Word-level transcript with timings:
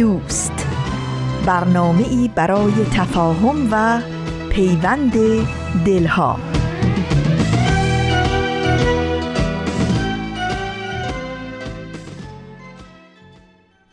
دوست. 0.00 0.66
برنامه 1.46 2.08
ای 2.08 2.30
برای 2.34 2.72
تفاهم 2.96 3.68
و 3.70 4.00
پیوند 4.50 5.12
دلها. 5.86 6.40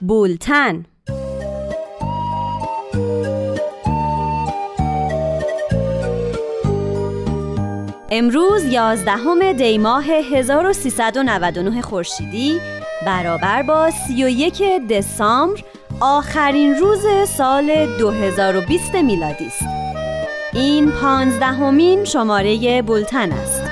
بولتن. 0.02 0.86
امروز 8.12 8.66
یازدهم 8.66 9.54
دی 9.54 9.78
ماه 9.78 10.06
1399 10.06 11.82
خورشیدی 11.82 12.60
برابر 13.06 13.64
با 13.64 13.92
31 14.08 14.64
دسامبر 14.90 15.64
آخرین 16.00 16.76
روز 16.76 17.06
سال 17.28 17.98
2020 17.98 18.96
میلادی 18.96 19.46
است. 19.46 19.66
این 20.54 20.92
پانزدهمین 20.92 22.04
شماره 22.04 22.82
بولتن 22.82 23.32
است. 23.32 23.67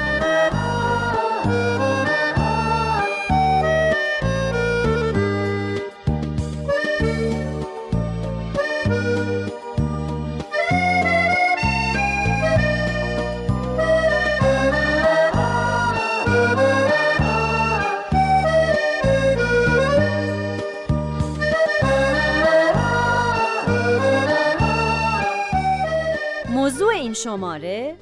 شماره 27.26 27.96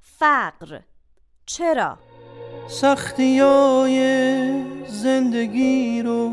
فقر. 0.00 0.80
چرا؟ 1.46 1.98
سختی 2.68 3.38
های 3.38 3.96
زندگی 4.86 6.02
رو 6.02 6.30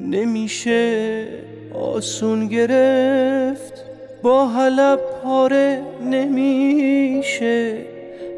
نمیشه 0.00 1.28
آسون 1.74 2.46
گرفت. 2.48 3.84
با 4.22 4.48
حلب 4.48 5.00
پاره 5.22 5.82
نمیشه 6.04 7.86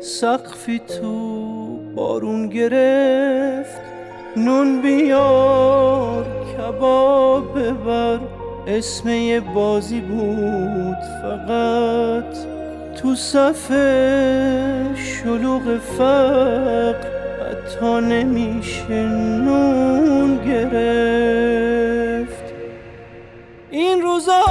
سقفی 0.00 0.78
تو 0.78 1.76
بارون 1.94 2.48
گرفت. 2.48 3.80
نون 4.36 4.82
بیار 4.82 6.26
کباب 6.56 7.58
ببر. 7.58 8.20
اسم 8.66 9.40
بازی 9.54 10.00
بود 10.00 10.98
فقط. 11.22 12.57
تو 13.02 13.14
صف 13.14 13.72
شلوغ 14.96 15.78
فقر 15.98 16.94
حتی 17.40 18.00
نمیشه 18.00 19.06
نون 19.44 20.36
گرفت. 20.46 22.44
این 23.70 24.02
روزا 24.02 24.44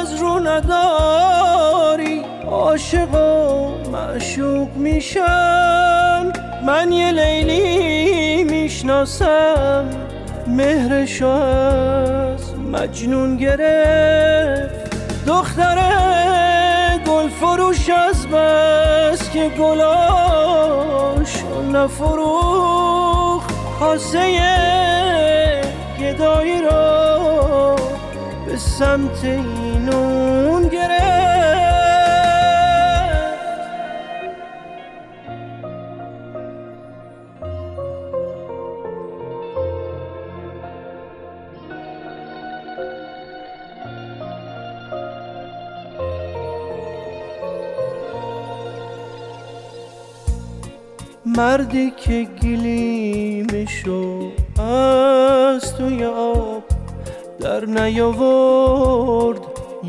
از 0.00 0.14
رو 0.20 0.38
نداری 0.38 2.24
عاشق 2.50 3.14
و 3.14 3.68
معشوق 3.90 4.68
میشن. 4.76 6.32
من 6.66 6.92
یه 6.92 7.12
لیلی 7.12 8.44
می‌شناسم 8.44 9.84
مهرش 10.46 11.22
از 11.22 12.54
مجنون 12.72 13.36
گرفت. 13.36 14.96
دختره 15.26 16.65
فروش 17.40 17.90
از 17.90 18.26
بس 18.26 19.30
که 19.30 19.48
گلاش 19.58 21.44
نفروخ 21.72 23.42
خاصه 23.78 24.20
گدایی 26.00 26.62
را 26.62 27.76
به 28.46 28.56
سمت 28.56 29.24
اینون 29.24 30.55
مردی 51.56 51.92
که 51.96 52.26
گلیمشو 52.42 54.30
از 54.62 55.74
توی 55.76 56.04
آب 56.04 56.64
در 57.40 57.64
نیاورد. 57.64 59.40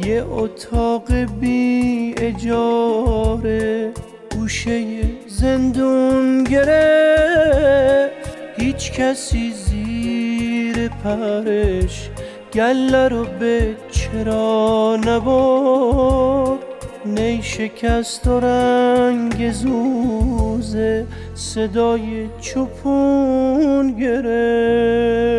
یه 0.05 0.25
اتاق 0.31 1.11
بی 1.13 2.15
اجاره 2.17 3.91
گوشه 4.35 5.01
زندون 5.27 6.43
گرفت. 6.43 8.13
هیچ 8.57 8.91
کسی 8.91 9.51
زیر 9.51 10.89
پرش 11.03 12.09
گله 12.53 13.07
رو 13.07 13.25
به 13.39 13.75
چرا 13.91 14.95
نبرد؟ 14.95 16.67
نی 17.05 17.41
شکست 17.43 18.27
و 18.27 18.39
رنگ 18.39 19.51
زوزه 19.51 21.05
صدای 21.37 22.29
چوپون 22.41 23.91
گرفت. 23.99 25.37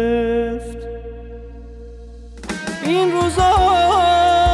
این 2.84 3.12
روزا 3.12 3.54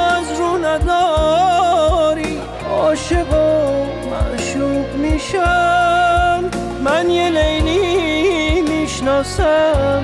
از 0.09 0.41
رو 0.41 0.59
نداری 0.65 2.39
عاشق 2.71 3.33
و 3.33 3.85
معشوق 4.11 4.97
میشم. 4.97 6.45
من 6.85 7.11
یه 7.11 7.31
لیلی 7.31 8.63
می‌شناسم 8.63 10.03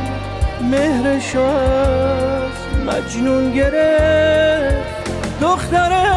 مهرش 0.70 1.36
از 1.36 2.52
مجنون 2.86 3.52
گرفت. 3.52 5.10
دختره 5.40 6.10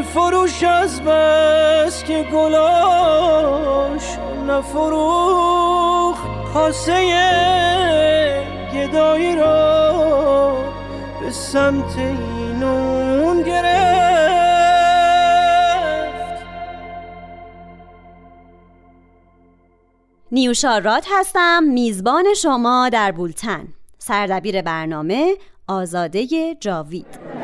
گل 0.00 0.06
فروش 0.06 0.62
از 0.62 1.02
بس 1.02 2.04
که 2.04 2.28
گلاش 2.32 4.02
نفروخ 4.46 6.18
کاسه 6.54 6.94
گدایی 8.74 9.36
را 9.36 10.64
به 11.20 11.30
سمت 11.30 11.98
اینون 11.98 13.42
گرفت. 13.42 13.70
نیوشارات 20.32 21.06
هستم 21.12 21.62
میزبان 21.62 22.24
شما 22.34 22.88
در 22.88 23.12
بولتن. 23.12 23.68
سردبیر 23.98 24.62
برنامه 24.62 25.34
آزاده 25.68 26.54
جاوید. 26.60 27.39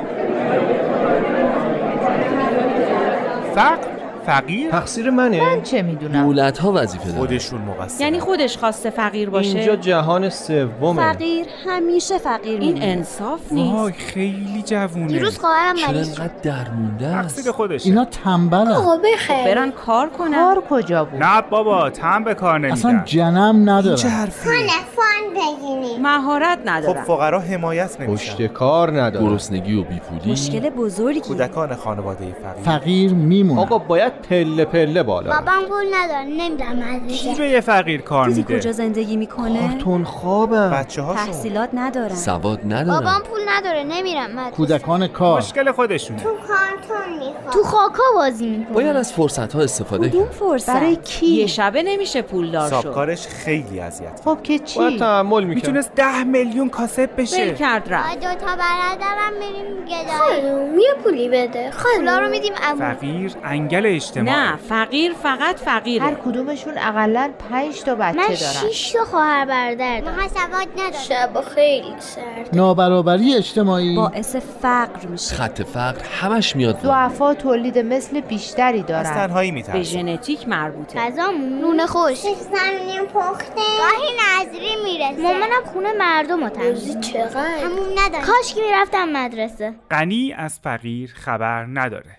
فقر 3.56 3.95
فقیر؟ 4.26 4.70
تقصیر 4.70 5.10
منه. 5.10 5.60
چه 5.62 5.82
می‌دونم؟ 5.82 6.22
دولت 6.22 6.58
ها 6.58 6.72
وظیفه 6.74 7.04
دارن. 7.04 7.18
خودشون 7.18 7.60
مقصر 7.60 8.04
یعنی 8.04 8.20
خودش 8.20 8.58
خواسته 8.58 8.90
فقیر 8.90 9.30
باشه؟ 9.30 9.58
اینجا 9.58 9.76
جهان 9.76 10.30
سومه. 10.30 11.12
فقیر 11.12 11.46
همیشه 11.66 12.18
فقیر 12.18 12.60
این 12.60 12.82
انصاف 12.82 13.52
وای 13.52 13.62
نیست 13.62 13.98
خیلی 13.98 14.62
جوونه. 14.66 15.06
دیروز 15.06 15.38
خواهرم 15.38 15.74
مریض 15.86 16.14
شد. 16.14 16.20
انقدر 16.20 16.34
درمونده 16.42 17.12
تقصیر 17.12 17.48
است 17.48 17.50
خودشه. 17.50 17.88
اینا 17.88 18.04
تنبلن. 18.04 18.68
آقا 18.68 18.96
بخیر. 18.96 19.44
برن 19.44 19.70
کار 19.70 20.08
کنن. 20.08 20.34
کار 20.34 20.62
کجا 20.70 21.04
بود؟ 21.04 21.22
نه 21.22 21.42
بابا 21.42 21.90
تن 21.90 22.24
به 22.24 22.34
کار 22.34 22.66
اصلا 22.66 22.90
نمیدن 22.90 23.04
جنم 23.04 23.64
چه 23.64 23.70
ندارن 23.72 24.10
حرفی 24.10 24.48
فان 24.96 25.34
بگیریم. 25.34 26.02
مهارت 26.02 26.58
خب 26.58 26.68
ندارن 26.68 27.04
فقرا 27.04 27.40
حمایت 27.40 28.00
نمیشن 28.00 28.32
پشت 28.32 28.46
کار 28.46 29.00
نداره 29.00 29.26
گرسنگی 29.26 29.74
و 29.74 29.82
بیپولی. 29.82 30.32
مشکل 30.32 30.70
بزرگی 30.70 31.20
کودکان 31.20 31.74
خانواده 31.74 32.36
فقیر. 32.42 32.64
فقیر 32.64 33.14
میمونه 33.14 33.60
آقا 33.60 33.78
باید 33.78 34.12
پله 34.22 34.64
پله 34.64 35.02
بالا. 35.02 35.30
بابام 35.30 35.64
پول 35.68 35.84
نداره. 35.94 36.24
نمی‌دونم 36.24 36.76
مدرسه 36.76 37.14
کی 37.14 37.34
به 37.34 37.48
یه 37.48 37.60
فقیر 37.60 38.00
کار 38.00 38.28
میده؟ 38.28 38.58
کجا 38.58 38.72
زندگی 38.72 39.16
می‌کنه؟ 39.16 39.68
کارتون 39.68 40.04
خوابم 40.04 40.70
بچه 40.70 41.02
هاشون 41.02 41.26
تحصیلات 41.26 41.70
ندارن. 41.74 42.14
سواد 42.14 42.60
ندارن. 42.64 43.00
بابام 43.00 43.20
پول 43.20 43.40
نداره. 43.48 43.84
نمیرم 43.84 44.30
مدرسه 44.30 44.50
کودکان 44.50 45.06
کار. 45.06 45.38
مشکل 45.38 45.72
خودشونه. 45.72 46.22
کارتون 46.22 47.18
می‌خوام 47.18 47.50
تو 47.52 47.62
خاکا 47.62 48.02
بازی 48.14 48.50
می‌کنم 48.50 48.74
باید 48.74 48.96
از 48.96 49.12
فرصت 49.12 49.52
ها 49.52 49.62
استفاده 49.62 50.10
کرد 50.10 50.30
فرصت؟ 50.30 50.74
برای 50.74 50.96
کی؟ 50.96 51.26
یه 51.26 51.46
شبه 51.46 51.82
نمیشه 51.82 52.22
پولدار 52.22 52.68
شد. 52.68 52.74
سابکارش 52.82 53.26
خیلی 53.26 53.80
اذیت 53.80 54.20
خب 54.24 54.38
که 54.42 54.58
باید 54.76 54.92
چی 54.92 54.98
تحمل 54.98 55.44
می‌کرد. 55.44 55.54
می‌تونست 55.54 55.94
ده 55.94 56.24
میلیون 56.24 56.68
کاسب 56.68 57.10
ول 57.18 57.22
بشه 57.22 57.54
کرد 57.54 57.84
با 57.84 57.96
رفت 57.96 58.14
دو 58.14 58.20
تا 58.20 58.56
برادرم 58.56 59.32
بریم 59.40 59.84
گدایی. 59.84 60.82
یه 60.82 60.94
پولی 61.04 61.28
بده. 61.28 61.70
پولا 61.96 62.18
رو 62.18 62.28
میدیم 62.28 62.52
فقیر 62.78 63.32
انگل 63.44 63.86
اجتماعی. 64.06 64.36
نه 64.36 64.56
فقیر 64.56 65.12
فقط 65.12 65.40
هر 65.40 65.52
فقیره 65.52 66.14
کدومشون 66.24 66.78
اقلا 66.78 67.30
پنج 67.50 67.82
تا 67.82 67.94
بچه 67.94 68.16
من 68.16 68.26
دارن. 68.26 68.70
شیش 68.70 68.92
تا 68.92 69.04
خواهر 69.04 69.44
برادر 69.44 70.00
دارم. 70.00 70.16
ما 70.16 70.28
سواد 70.28 70.68
ندارم. 70.74 70.92
شب 71.08 71.40
خیلی 71.54 71.94
سرد. 71.98 72.56
نابرابری 72.56 73.34
اجتماعی. 73.34 73.96
باعث 73.96 74.36
فقر 74.36 75.06
میشه. 75.06 75.34
خط 75.34 75.62
فقر 75.62 76.02
همش 76.20 76.56
میاد. 76.56 76.80
ضعفا 76.82 77.34
تولید 77.34 77.78
مثل 77.78 78.20
بیشتری 78.20 78.80
از 78.80 78.86
دارن 78.86 79.14
تنهایی 79.14 79.50
به 79.50 79.54
میترسه 79.54 79.82
ژنتیک 79.82 80.48
مربوطه. 80.48 80.98
غذامون 81.00 81.58
نون 81.60 81.86
خوش 81.86 82.18
زمینیم 82.18 83.04
پخته. 83.14 83.54
گاهی 83.54 84.12
نظری 84.20 84.76
می‌رسه. 84.84 85.22
مامانم 85.22 85.64
خونه 85.72 85.92
مردم 85.92 86.44
رو 86.44 86.48
تنظیم 86.48 87.00
چقدر؟ 87.00 87.58
همون 87.64 87.88
نداره 87.98 88.24
کاش 88.24 88.54
که 88.54 88.60
می‌رفتم 88.60 89.08
مدرسه. 89.08 89.74
غنی 89.90 90.34
از 90.38 90.60
فقیر 90.62 91.14
خبر 91.16 91.66
نداره. 91.72 92.16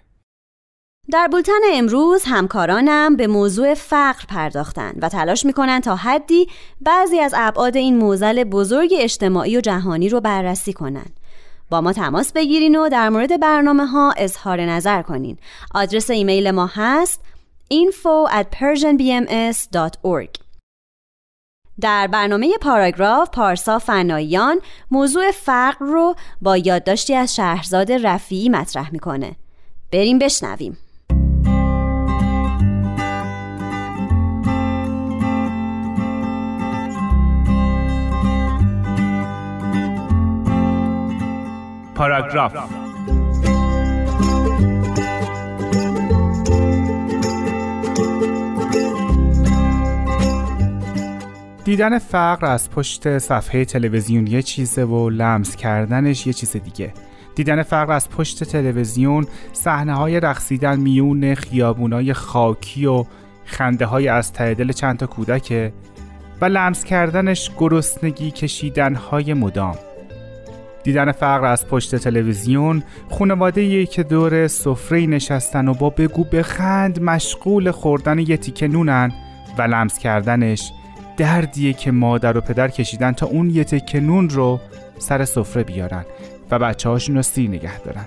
در 1.11 1.27
بولتن 1.27 1.53
امروز 1.73 2.23
همکارانم 2.25 3.15
به 3.15 3.27
موضوع 3.27 3.73
فقر 3.73 4.25
پرداختند 4.29 4.99
و 5.01 5.09
تلاش 5.09 5.45
می‌کنن 5.45 5.79
تا 5.79 5.95
حدی 5.95 6.47
بعضی 6.81 7.19
از 7.19 7.33
ابعاد 7.37 7.77
این 7.77 7.97
موزل 7.97 8.43
بزرگ 8.43 8.93
اجتماعی 8.97 9.57
و 9.57 9.61
جهانی 9.61 10.09
رو 10.09 10.21
بررسی 10.21 10.73
کنند. 10.73 11.13
با 11.69 11.81
ما 11.81 11.93
تماس 11.93 12.33
بگیرین 12.33 12.75
و 12.75 12.89
در 12.89 13.09
مورد 13.09 13.39
برنامه 13.39 13.85
ها 13.85 14.13
اظهار 14.17 14.61
نظر 14.61 15.01
کنین. 15.01 15.37
آدرس 15.75 16.09
ایمیل 16.09 16.51
ما 16.51 16.69
هست 16.73 17.21
info 17.73 18.31
at 18.31 18.45
persianbms.org 18.57 20.29
در 21.81 22.07
برنامه 22.07 22.57
پاراگراف 22.61 23.29
پارسا 23.29 23.79
فناییان 23.79 24.59
موضوع 24.91 25.31
فقر 25.31 25.85
رو 25.85 26.15
با 26.41 26.57
یادداشتی 26.57 27.15
از 27.15 27.35
شهرزاد 27.35 27.91
رفیعی 27.91 28.49
مطرح 28.49 28.91
می‌کنه. 28.91 29.35
بریم 29.91 30.19
بشنویم. 30.19 30.77
پاراگراف. 41.97 42.53
دیدن 51.63 51.99
فقر 51.99 52.45
از 52.45 52.71
پشت 52.71 53.17
صفحه 53.17 53.65
تلویزیون 53.65 54.27
یه 54.27 54.41
چیزه 54.41 54.83
و 54.83 55.09
لمس 55.09 55.55
کردنش 55.55 56.27
یه 56.27 56.33
چیز 56.33 56.51
دیگه. 56.51 56.93
دیدن 57.35 57.63
فقر 57.63 57.91
از 57.91 58.09
پشت 58.09 58.43
تلویزیون 58.43 59.27
صحنه 59.53 59.95
های 59.95 60.19
رقصیدن 60.19 60.79
میون 60.79 61.35
خیابونای 61.35 62.13
خاکی 62.13 62.85
و 62.85 63.05
خنده 63.45 63.85
های 63.85 64.07
از 64.07 64.33
ته 64.33 64.53
دل 64.53 64.71
چند 64.71 64.97
تا 64.97 65.07
کودکه 65.07 65.73
و 66.41 66.45
لمس 66.45 66.83
کردنش 66.83 67.51
گرسنگی 67.57 68.31
کشیدن 68.31 68.95
های 68.95 69.33
مدام. 69.33 69.75
دیدن 70.87 71.11
فقر 71.11 71.45
از 71.45 71.67
پشت 71.67 71.95
تلویزیون 71.95 72.83
خانواده 73.09 73.85
که 73.85 74.03
دور 74.03 74.47
سفره 74.47 75.05
نشستن 75.05 75.67
و 75.67 75.73
با 75.73 75.89
بگو 75.89 76.23
بخند 76.23 77.01
مشغول 77.01 77.71
خوردن 77.71 78.19
یه 78.19 78.37
تیکه 78.37 78.67
نونن 78.67 79.11
و 79.57 79.61
لمس 79.61 79.99
کردنش. 79.99 80.71
دردیه 81.17 81.73
که 81.73 81.91
مادر 81.91 82.37
و 82.37 82.41
پدر 82.41 82.67
کشیدن 82.67 83.11
تا 83.11 83.25
اون 83.25 83.49
یه 83.49 83.63
تیکه 83.63 83.99
نون 83.99 84.29
رو 84.29 84.59
سر 84.97 85.25
سفره 85.25 85.63
بیارن 85.63 86.05
و 86.51 86.59
بچه 86.59 86.89
هاشون 86.89 87.15
رو 87.15 87.21
سیر 87.21 87.49
نگه 87.49 87.79
دارن. 87.79 88.05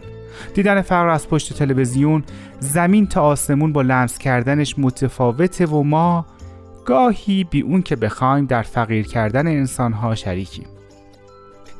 دیدن 0.54 0.80
فقر 0.80 1.08
از 1.08 1.28
پشت 1.28 1.52
تلویزیون 1.52 2.24
زمین 2.60 3.06
تا 3.06 3.22
آسمون 3.22 3.72
با 3.72 3.82
لمس 3.82 4.18
کردنش 4.18 4.74
متفاوته 4.78 5.66
و 5.66 5.82
ما 5.82 6.26
گاهی 6.86 7.44
بی 7.44 7.60
اون 7.60 7.82
که 7.82 7.96
بخوایم 7.96 8.46
در 8.46 8.62
فقیر 8.62 9.06
کردن 9.06 9.46
انسانها 9.46 10.14
شریکیم. 10.14 10.66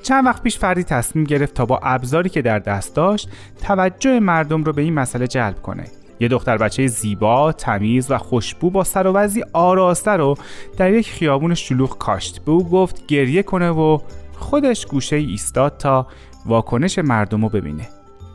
چند 0.03 0.27
وقت 0.27 0.43
پیش 0.43 0.59
فردی 0.59 0.85
تصمیم 0.85 1.25
گرفت 1.25 1.55
تا 1.55 1.67
با 1.67 1.81
ابزاری 1.83 2.29
که 2.29 2.43
در 2.43 2.59
دست 2.59 2.97
داشت 2.97 3.29
توجه 3.63 4.21
مردم 4.21 4.65
رو 4.65 4.73
به 4.73 4.83
این 4.83 4.95
مسئله 4.95 5.27
جلب 5.27 5.63
کنه 5.63 5.85
یه 6.21 6.29
دختر 6.29 6.57
بچه 6.57 6.87
زیبا، 6.87 7.53
تمیز 7.53 8.11
و 8.11 8.19
خوشبو 8.19 8.71
با 8.71 8.85
سر 8.85 9.07
و 9.07 9.13
وضعی 9.13 9.45
آراسته 9.53 10.11
رو 10.11 10.35
در 10.77 10.93
یک 10.93 11.11
خیابون 11.11 11.55
شلوغ 11.55 11.99
کاشت 11.99 12.45
به 12.45 12.53
او 12.53 12.69
گفت 12.69 13.07
گریه 13.07 13.43
کنه 13.43 13.71
و 13.71 13.99
خودش 14.33 14.87
گوشه 14.87 15.17
ای 15.17 15.25
ایستاد 15.25 15.77
تا 15.77 16.07
واکنش 16.47 16.99
مردم 16.99 17.43
رو 17.43 17.49
ببینه 17.49 17.89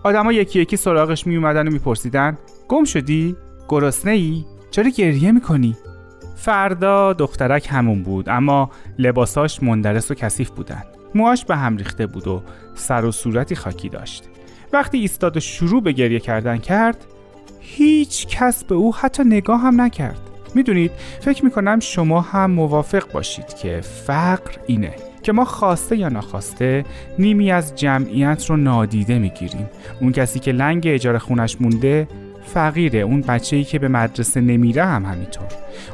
آدما 0.04 0.34
یکی 0.34 0.60
یکی 0.60 0.78
سراغش 0.78 1.28
می 1.28 1.36
اومدن 1.36 1.68
و 1.68 1.72
میپرسیدن 1.72 2.38
گم 2.68 2.84
شدی؟ 2.84 3.36
گرسنه 3.70 4.12
ای؟ 4.12 4.46
چرا 4.72 4.90
گریه 4.90 5.32
می‌کنی؟ 5.32 5.78
فردا 6.36 7.14
دخترک 7.14 7.68
همون 7.72 8.04
بود 8.04 8.30
اما 8.30 8.70
لباساش 9.00 9.64
مندرس 9.64 10.12
و 10.12 10.14
کثیف 10.14 10.50
بودن 10.50 10.84
موهاش 11.16 11.46
به 11.46 11.56
هم 11.56 11.78
ریخته 11.78 12.08
بود 12.08 12.28
و 12.28 12.42
سر 12.76 13.06
و 13.06 13.12
صورتی 13.12 13.56
خاکی 13.56 13.90
داشت. 13.90 14.24
وقتی 14.74 14.98
ایستاد 14.98 15.38
و 15.38 15.40
شروع 15.40 15.82
به 15.82 15.92
گریه 15.92 16.20
کردن 16.20 16.58
کرد 16.58 17.06
هیچ 17.60 18.28
کس 18.28 18.64
به 18.64 18.76
او 18.76 18.96
حتی 18.96 19.24
نگاه 19.24 19.62
هم 19.62 19.82
نکرد. 19.82 20.20
می‌دونید 20.56 20.92
فکر 21.22 21.46
می‌کنم 21.46 21.80
شما 21.80 22.22
هم 22.22 22.52
موافق 22.52 23.12
باشید 23.12 23.54
که 23.54 23.82
فقر 23.82 24.52
اینه 24.68 24.94
که 25.24 25.32
ما 25.32 25.46
خواسته 25.46 25.98
یا 25.98 26.10
ناخواسته 26.10 26.86
نیمی 27.20 27.52
از 27.52 27.76
جمعیت 27.76 28.46
رو 28.50 28.58
نادیده 28.58 29.20
می‌گیریم. 29.20 29.70
اون 30.02 30.12
کسی 30.12 30.40
که 30.40 30.52
لنگ 30.52 30.84
اجاره 30.88 31.20
خونش 31.20 31.62
مونده 31.62 32.08
فقیره. 32.46 33.00
اون 33.00 33.22
بچه‌ای 33.22 33.64
که 33.64 33.80
به 33.80 33.88
مدرسه 33.88 34.42
نمیره 34.42 34.86
هم 34.86 35.06
همینطور. 35.06 35.48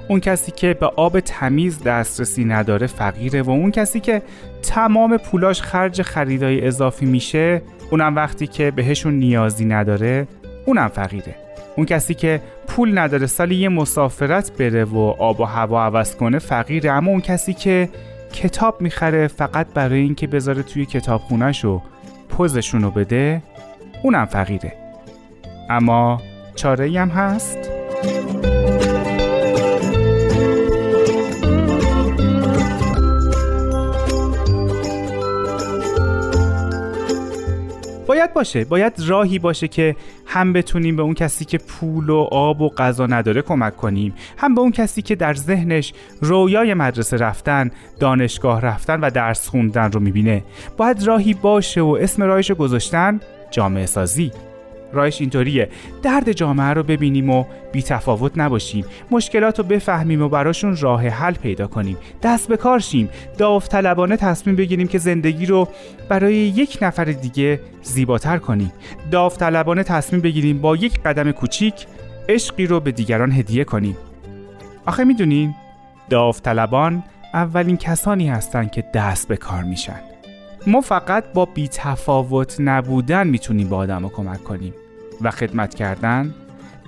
اون 0.08 0.20
کسی 0.20 0.52
که 0.52 0.74
به 0.74 0.86
آب 0.86 1.20
تمیز 1.20 1.84
دسترسی 1.84 2.46
نداره 2.46 2.88
فقیره 2.88 3.42
و 3.42 3.50
اون 3.50 3.72
کسی 3.72 4.00
که 4.00 4.22
تمام 4.62 5.18
پولاش 5.18 5.62
خرج 5.62 6.02
خریدای 6.02 6.68
اضافی 6.68 7.06
میشه 7.06 7.62
اونم 7.92 8.16
وقتی 8.16 8.48
که 8.48 8.72
بهشون 8.72 9.14
نیازی 9.14 9.66
نداره 9.66 10.28
اونم 10.66 10.88
فقیره. 10.88 11.36
اون 11.76 11.86
کسی 11.86 12.14
که 12.14 12.42
پول 12.68 12.98
نداره 12.98 13.28
سالی 13.28 13.56
یه 13.56 13.70
مسافرت 13.70 14.52
بره 14.58 14.84
و 14.84 14.98
آب 15.00 15.40
و 15.40 15.44
هوا 15.44 15.84
عوض 15.84 16.16
کنه 16.16 16.40
فقیره. 16.40 16.92
اما 16.92 17.12
اون 17.12 17.22
کسی 17.22 17.54
که 17.54 17.90
کتاب 18.34 18.82
می‌خره 18.82 19.28
فقط 19.28 19.68
برای 19.74 20.00
اینکه 20.00 20.28
بذاره 20.28 20.64
توی 20.64 20.86
کتابخونهش 20.86 21.66
و 21.66 21.82
پوزشون 22.30 22.82
رو 22.82 22.92
بده 22.92 23.44
اونم 24.04 24.26
فقیره. 24.26 24.74
اما 25.70 26.22
چاره 26.62 27.00
هم 27.00 27.10
هست؟ 27.10 27.58
باید 38.08 38.34
باشه 38.34 38.66
باید 38.66 38.94
راهی 39.08 39.40
باشه 39.40 39.68
که 39.68 39.96
هم 40.26 40.54
بتونیم 40.54 40.96
به 40.96 41.02
اون 41.02 41.14
کسی 41.14 41.46
که 41.46 41.58
پول 41.58 42.10
و 42.10 42.28
آب 42.32 42.62
و 42.62 42.70
غذا 42.70 43.06
نداره 43.06 43.42
کمک 43.42 43.78
کنیم 43.78 44.14
هم 44.38 44.56
به 44.56 44.62
اون 44.62 44.72
کسی 44.72 45.02
که 45.02 45.16
در 45.16 45.34
ذهنش 45.34 45.94
رویای 46.22 46.74
مدرسه 46.74 47.18
رفتن 47.18 47.72
دانشگاه 48.00 48.62
رفتن 48.62 49.00
و 49.00 49.10
درس 49.10 49.48
خوندن 49.48 49.92
رو 49.92 50.00
می‌بینه 50.00 50.44
باید 50.78 51.04
راهی 51.04 51.34
باشه 51.34 51.82
و 51.82 51.98
اسم 52.02 52.24
راهش 52.24 52.52
گذاشتن 52.52 53.20
جامعه 53.52 53.86
سازی 53.86 54.32
راهش 54.94 55.22
اینطوریه. 55.22 55.70
درد 56.04 56.32
جامعه 56.32 56.74
رو 56.74 56.84
ببینیم 56.84 57.30
و 57.30 57.46
بی 57.72 57.84
تفاوت 57.84 58.32
نباشیم. 58.36 58.86
مشکلات 59.12 59.60
رو 59.60 59.66
بفهمیم 59.66 60.22
و 60.22 60.30
براشون 60.30 60.78
راه 60.78 61.08
حل 61.08 61.34
پیدا 61.34 61.68
کنیم. 61.68 61.98
دست 62.24 62.48
به 62.48 62.58
کار 62.58 62.80
شیم. 62.80 63.10
داوطلبانه 63.38 64.18
تصمیم 64.18 64.56
بگیریم 64.56 64.88
که 64.88 64.98
زندگی 64.98 65.46
رو 65.46 65.68
برای 66.10 66.36
یک 66.36 66.78
نفر 66.82 67.06
دیگه 67.06 67.60
زیباتر 67.82 68.38
کنیم. 68.38 68.74
داوطلبانه 69.12 69.84
تصمیم 69.84 70.22
بگیریم 70.22 70.62
با 70.62 70.76
یک 70.76 71.00
قدم 71.04 71.32
کوچیک 71.32 71.86
عشقی 72.30 72.68
رو 72.68 72.80
به 72.80 72.92
دیگران 72.92 73.32
هدیه 73.32 73.64
کنیم. 73.64 73.98
آخه 74.86 75.04
می‌دونین 75.04 75.56
داوطلبان 76.10 77.04
اولین 77.34 77.78
کسانی 77.78 78.30
هستند 78.30 78.72
که 78.72 78.84
دست 78.94 79.28
به 79.28 79.38
کار 79.38 79.64
میشن. 79.64 80.00
ما 80.68 80.82
فقط 80.82 81.24
با 81.34 81.46
بیتفاوت 81.46 82.56
نبودن 82.60 83.28
می‌تونیم 83.28 83.70
به 83.70 83.76
آدم 83.76 84.10
کمک 84.10 84.44
کنیم. 84.44 84.74
و 85.24 85.32
خدمت 85.32 85.76
کردن 85.76 86.34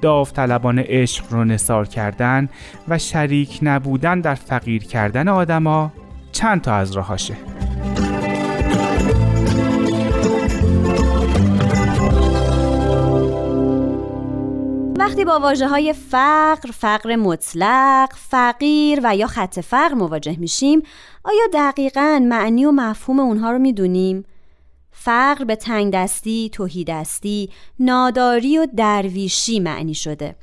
داوطلبان 0.01 0.79
عشق 0.79 1.25
رو 1.29 1.43
نثار 1.43 1.87
کردن 1.87 2.49
و 2.87 2.97
شریک 2.97 3.59
نبودن 3.61 4.21
در 4.21 4.35
فقیر 4.35 4.83
کردن 4.83 5.27
آدما 5.27 5.91
چند 6.31 6.61
تا 6.61 6.75
از 6.75 6.91
راهاشه 6.91 7.35
وقتی 14.97 15.25
با 15.25 15.39
واجه 15.39 15.67
های 15.67 15.93
فقر، 15.93 16.71
فقر 16.71 17.15
مطلق، 17.15 18.09
فقیر 18.15 18.99
و 19.03 19.15
یا 19.15 19.27
خط 19.27 19.59
فقر 19.59 19.93
مواجه 19.93 20.35
میشیم 20.39 20.81
آیا 21.23 21.43
دقیقا 21.53 22.19
معنی 22.29 22.65
و 22.65 22.71
مفهوم 22.71 23.19
اونها 23.19 23.51
رو 23.51 23.59
می‌دونیم؟ 23.59 24.25
فقر 25.05 25.43
به 25.43 25.55
تنگ 25.55 25.93
دستی، 25.93 26.49
توهی 26.53 26.83
دستی، 26.83 27.49
ناداری 27.79 28.57
و 28.57 28.67
درویشی 28.77 29.59
معنی 29.59 29.93
شده 29.93 30.35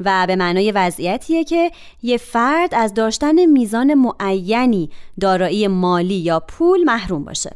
و 0.00 0.26
به 0.26 0.36
معنای 0.36 0.72
وضعیتیه 0.72 1.44
که 1.44 1.70
یه 2.02 2.16
فرد 2.16 2.74
از 2.74 2.94
داشتن 2.94 3.44
میزان 3.44 3.94
معینی 3.94 4.90
دارایی 5.20 5.68
مالی 5.68 6.14
یا 6.14 6.40
پول 6.40 6.84
محروم 6.84 7.24
باشه. 7.24 7.50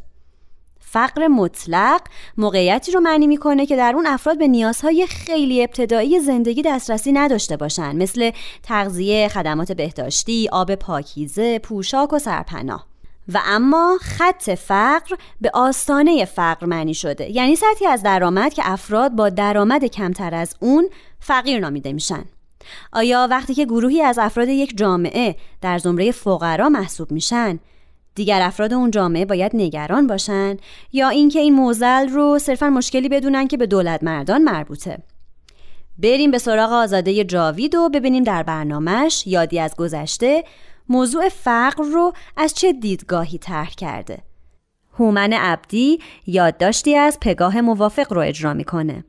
فقر 0.80 1.28
مطلق 1.28 2.00
موقعیتی 2.36 2.92
رو 2.92 3.00
معنی 3.00 3.26
می‌کنه 3.26 3.66
که 3.66 3.76
در 3.76 3.92
اون 3.94 4.06
افراد 4.06 4.38
به 4.38 4.48
نیازهای 4.48 5.06
خیلی 5.06 5.62
ابتدایی 5.62 6.20
زندگی 6.20 6.62
دسترسی 6.62 7.12
نداشته 7.12 7.56
باشن 7.56 7.96
مثل 7.96 8.30
تغذیه، 8.62 9.28
خدمات 9.28 9.72
بهداشتی، 9.72 10.48
آب 10.52 10.74
پاکیزه، 10.74 11.58
پوشاک 11.58 12.12
و 12.12 12.18
سرپناه. 12.18 12.89
و 13.28 13.40
اما 13.44 13.98
خط 14.00 14.50
فقر 14.50 15.16
به 15.40 15.50
آستانه 15.54 16.24
فقر 16.24 16.66
معنی 16.66 16.94
شده. 16.94 17.30
یعنی 17.30 17.56
سطحی 17.56 17.86
از 17.86 18.02
درآمد 18.02 18.54
که 18.54 18.62
افراد 18.64 19.12
با 19.12 19.28
درآمد 19.28 19.84
کمتر 19.84 20.34
از 20.34 20.56
اون 20.60 20.88
فقیر 21.20 21.60
نامیده 21.60 21.92
میشن. 21.92 22.24
آیا 22.92 23.28
وقتی 23.30 23.54
که 23.54 23.64
گروهی 23.64 24.02
از 24.02 24.18
افراد 24.18 24.48
یک 24.48 24.76
جامعه 24.76 25.36
در 25.60 25.78
زمره 25.78 26.12
فقرا 26.12 26.68
محسوب 26.68 27.12
میشن 27.12 27.58
دیگر 28.14 28.42
افراد 28.42 28.72
اون 28.72 28.90
جامعه 28.90 29.24
باید 29.24 29.50
نگران 29.54 30.06
باشن؟ 30.06 30.56
یا 30.92 31.08
اینکه 31.08 31.38
این 31.38 31.54
موزل 31.54 32.08
رو 32.08 32.38
صرفا 32.38 32.70
مشکلی 32.70 33.08
بدونن 33.08 33.48
که 33.48 33.56
به 33.56 33.66
دولت 33.66 34.02
مردان 34.02 34.42
مربوطه؟ 34.42 34.98
بریم 35.98 36.30
به 36.30 36.38
سراغ 36.38 36.72
آزاده 36.72 37.24
جاوید 37.24 37.74
و 37.74 37.88
ببینیم 37.88 38.24
در 38.24 38.42
برنامهش 38.42 39.26
یادی 39.26 39.60
از 39.60 39.76
گذشته 39.76 40.44
موضوع 40.90 41.28
فقر 41.28 41.84
رو 41.84 42.12
از 42.36 42.54
چه 42.54 42.72
دیدگاهی 42.72 43.38
طرح 43.38 43.70
کرده؟ 43.70 44.18
هومن 44.98 45.32
عبدی 45.32 45.98
یادداشتی 46.26 46.96
از 46.96 47.18
پگاه 47.20 47.60
موافق 47.60 48.12
رو 48.12 48.20
اجرا 48.20 48.54
می‌کنه. 48.54 49.04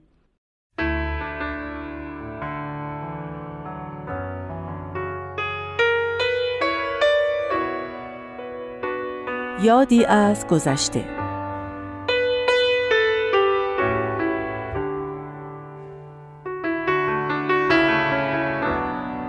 یادی 9.64 10.06
از 10.06 10.48
گذشته. 10.48 11.06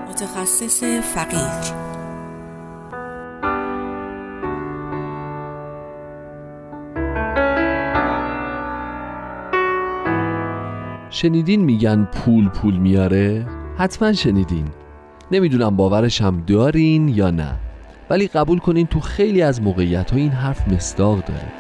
متخصص 0.09 0.85
فقیر 0.85 1.92
شنیدین 11.23 11.65
میگن 11.65 12.05
پول 12.05 12.49
پول 12.49 12.77
میاره؟ 12.77 13.47
حتما 13.79 14.13
شنیدین. 14.13 14.69
نمی‌دونم 15.31 15.77
باورشم 15.77 16.43
دارین 16.47 17.09
یا 17.09 17.31
نه. 17.31 17.55
ولی 18.11 18.27
قبول 18.27 18.59
کنین 18.59 18.87
تو 18.87 19.01
خیلی 19.01 19.43
از 19.43 19.63
موقعیت 19.63 20.11
ها 20.11 20.17
این 20.17 20.31
حرف 20.31 20.69
مصداق 20.69 21.25
داره. 21.25 21.53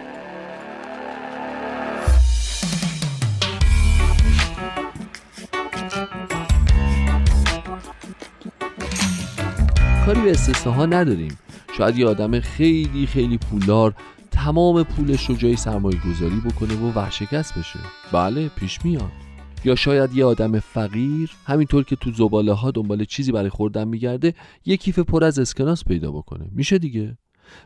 کاری 10.06 10.20
به 10.20 10.30
استثناها 10.30 10.86
نداریم. 10.86 11.38
شاید 11.78 11.98
یه 11.98 12.06
آدم 12.06 12.40
خیلی 12.40 13.06
خیلی 13.06 13.38
پولدار 13.38 13.94
تمام 14.30 14.82
پولش 14.82 15.26
رو 15.26 15.36
جای 15.36 15.56
سرمایه 15.56 15.98
گذاری 16.10 16.42
بکنه 16.44 16.74
و 16.74 16.92
ورشکست 16.92 17.58
بشه. 17.58 17.78
بله 18.12 18.48
پیش 18.48 18.84
میاد. 18.84 19.21
یا 19.64 19.74
شاید 19.74 20.14
یه 20.14 20.24
آدم 20.24 20.60
فقیر 20.60 21.30
همینطور 21.46 21.84
که 21.84 21.96
تو 21.96 22.12
زباله 22.12 22.52
ها 22.52 22.70
دنبال 22.70 23.04
چیزی 23.04 23.32
برای 23.32 23.50
خوردن 23.50 23.88
میگرده 23.88 24.34
یه 24.64 24.76
کیف 24.76 24.98
پر 24.98 25.24
از 25.24 25.38
اسکناس 25.38 25.84
پیدا 25.84 26.12
بکنه. 26.12 26.46
میشه 26.52 26.78
دیگه؟ 26.78 27.18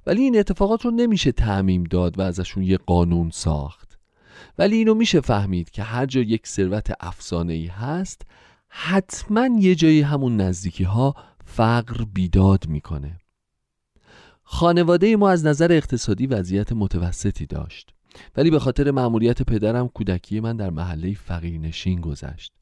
ولی 0.06 0.22
این 0.22 0.38
اتفاقات 0.38 0.84
رو 0.84 0.90
نمیشه 0.90 1.32
تعمیم 1.32 1.84
داد 1.84 2.18
و 2.18 2.22
ازشون 2.22 2.62
یه 2.62 2.76
قانون 2.76 3.30
ساخت. 3.30 3.98
ولی 4.58 4.76
اینو 4.76 4.94
میشه 4.94 5.20
فهمید 5.20 5.70
که 5.70 5.82
هر 5.82 6.06
جا 6.06 6.20
یک 6.20 6.46
ثروت 6.46 6.92
افسانه 7.00 7.52
ای 7.52 7.66
هست 7.66 8.22
حتما 8.68 9.48
یه 9.58 9.74
جایی 9.74 10.00
همون 10.00 10.36
نزدیکی 10.36 10.84
ها 10.84 11.14
فقر 11.44 12.04
بیداد 12.04 12.68
می‌کنه. 12.68 13.18
خانواده 14.42 15.16
ما 15.16 15.30
از 15.30 15.46
نظر 15.46 15.72
اقتصادی 15.72 16.26
وضعیت 16.26 16.72
متوسطی 16.72 17.46
داشت. 17.46 17.95
ولی 18.36 18.50
به 18.50 18.58
خاطر 18.58 18.90
مأموریت 18.90 19.42
پدرم 19.42 19.88
کودکی 19.88 20.40
من 20.40 20.56
در 20.56 20.70
محله 20.70 21.14
فقیرنشین 21.14 22.00
گذشت. 22.00 22.52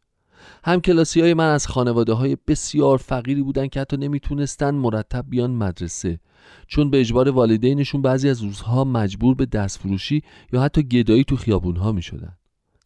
هم 0.64 0.80
کلاسی 0.80 1.20
های 1.20 1.34
من 1.34 1.50
از 1.50 1.66
خانواده 1.66 2.12
های 2.12 2.37
بسیار 2.46 2.99
فقیری 2.99 3.42
بودن 3.42 3.66
که 3.66 3.80
حتی 3.80 3.96
نمی‌تونستن 3.96 4.70
مرتب 4.70 5.25
بیان 5.28 5.50
مدرسه. 5.50 6.18
چون 6.66 6.90
به 6.90 7.00
اجبار 7.00 7.30
والدینشون 7.30 8.02
بعضی 8.02 8.28
از 8.28 8.42
روزها 8.42 8.84
مجبور 8.84 9.34
به 9.34 9.46
دست 9.46 9.78
فروشی 9.78 10.23
یا 10.52 10.62
حتی 10.62 10.82
گدایی 10.82 11.25
تو 11.25 11.37
خیابون 11.37 11.76
ها 11.76 11.92
می 11.92 12.02
شدن. 12.02 12.37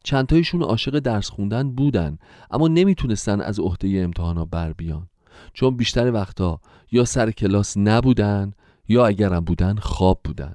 چندتایشون 0.04 0.62
عاشق 0.62 0.98
درس 0.98 1.30
خوندن 1.30 1.70
بودن 1.70 2.18
اما 2.50 2.68
نمی‌تونستن 2.68 3.40
از 3.40 3.60
عهده 3.60 3.88
امتحانا 3.88 4.44
بر 4.44 4.72
بیان. 4.72 5.08
چون 5.52 5.76
بیشتر 5.76 6.12
وقتا 6.12 6.60
یا 6.92 7.04
سر 7.04 7.30
کلاس 7.30 7.76
نبودن 7.76 8.52
یا 8.88 9.06
اگرم 9.06 9.40
بودن 9.40 9.76
خواب 9.76 10.20
بودن. 10.25 10.54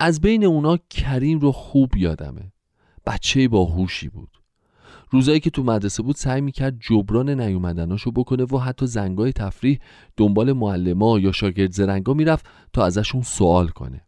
از 0.00 0.20
بین 0.20 0.44
اونا 0.44 0.78
کریم 0.90 1.38
رو 1.38 1.52
خوب 1.52 1.96
یادمه. 1.96 2.52
بچه 3.06 3.48
باهوشی 3.48 4.08
بود. 4.08 4.30
روزایی 5.10 5.40
که 5.40 5.50
تو 5.50 5.62
مدرسه 5.62 6.02
بود 6.02 6.16
سعی 6.16 6.40
می‌کرد 6.40 6.78
جبران 6.80 7.40
نیومدناشو 7.40 8.10
بکنه 8.10 8.44
و 8.44 8.58
حتی 8.58 8.86
زنگای 8.86 9.32
تفریح 9.32 9.78
دنبال 10.16 10.52
معلما 10.52 11.18
یا 11.18 11.32
شاگرد 11.32 11.72
زرنگا 11.72 12.14
می‌رفت 12.14 12.46
تا 12.72 12.84
ازشون 12.84 13.22
سوال 13.22 13.68
کنه. 13.68 14.02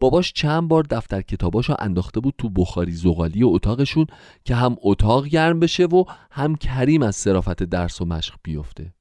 باباش 0.00 0.32
چند 0.32 0.68
بار 0.68 0.82
دفتر 0.82 1.22
کتاباشو 1.22 1.74
انداخته 1.78 2.20
بود 2.20 2.34
تو 2.38 2.50
بخاری 2.50 2.92
زغالی 2.92 3.42
اتاقشون 3.42 4.06
که 4.44 4.54
هم 4.54 4.76
اتاق 4.82 5.26
گرم 5.26 5.60
بشه 5.60 5.84
و 5.84 6.04
هم 6.30 6.56
کریم 6.56 7.02
از 7.02 7.16
صرافت 7.16 7.62
درس 7.62 8.00
و 8.00 8.04
مشق 8.04 8.34
بیفته. 8.42 8.94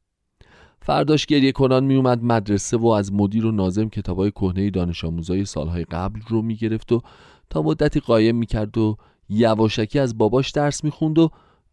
فرداش 0.85 1.25
گریه 1.25 1.51
کنان 1.51 1.83
میومد 1.83 2.23
مدرسه 2.23 2.77
و 2.77 2.87
از 2.87 3.13
مدیر 3.13 3.45
و 3.45 3.51
نازم 3.51 3.89
کتابای 3.89 4.31
کهنه 4.31 4.69
دانش 4.69 5.05
آموزای 5.05 5.45
سالهای 5.45 5.83
قبل 5.83 6.19
رو 6.27 6.41
می‌گرفت 6.41 6.91
و 6.91 7.01
تا 7.49 7.61
مدتی 7.61 7.99
قایم 7.99 8.35
می‌کرد 8.35 8.77
و 8.77 8.97
یواشکی 9.29 9.99
از 9.99 10.17
باباش 10.17 10.51
درس 10.51 10.83
می‌خوند 10.83 11.19
و 11.19 11.29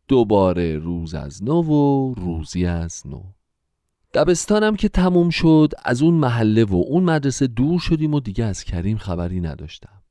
دوباره 0.09 0.79
روز 0.79 1.14
از 1.14 1.45
نو 1.45 1.62
و 1.62 2.14
روزی 2.14 2.67
از 2.67 3.02
نو. 3.07 3.23
دبستانم 4.14 4.76
که 4.76 4.88
تموم 4.88 5.31
شد 5.31 5.73
از 5.85 6.02
اون 6.02 6.14
محله 6.14 6.64
و 6.64 6.85
اون 6.88 7.05
مدرسه 7.05 7.47
دور 7.47 7.81
شدیم 7.81 8.14
و 8.14 8.21
دیگه 8.21 8.45
از 8.45 8.64
کریم 8.64 8.97
خبری 8.97 9.40
نداشتم. 9.40 10.02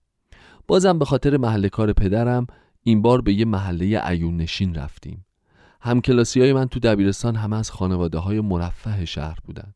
بازم 0.67 0.99
به 0.99 1.05
خاطر 1.05 1.37
محله 1.37 1.69
کار 1.69 1.93
پدرم 1.93 2.47
این 2.83 3.01
بار 3.01 3.21
به 3.21 3.33
یه 3.33 3.45
محله 3.45 3.99
عیون 3.99 4.37
نشین 4.37 4.75
رفتیم. 4.75 5.25
همکلاسی 5.81 6.41
های 6.41 6.53
من 6.53 6.67
تو 6.67 6.79
دبیرستان 6.79 7.35
همه 7.35 7.55
از 7.57 7.71
خانواده 7.71 8.17
های 8.17 8.41
مرفه 8.41 9.05
شهر 9.05 9.37
بودن. 9.45 9.73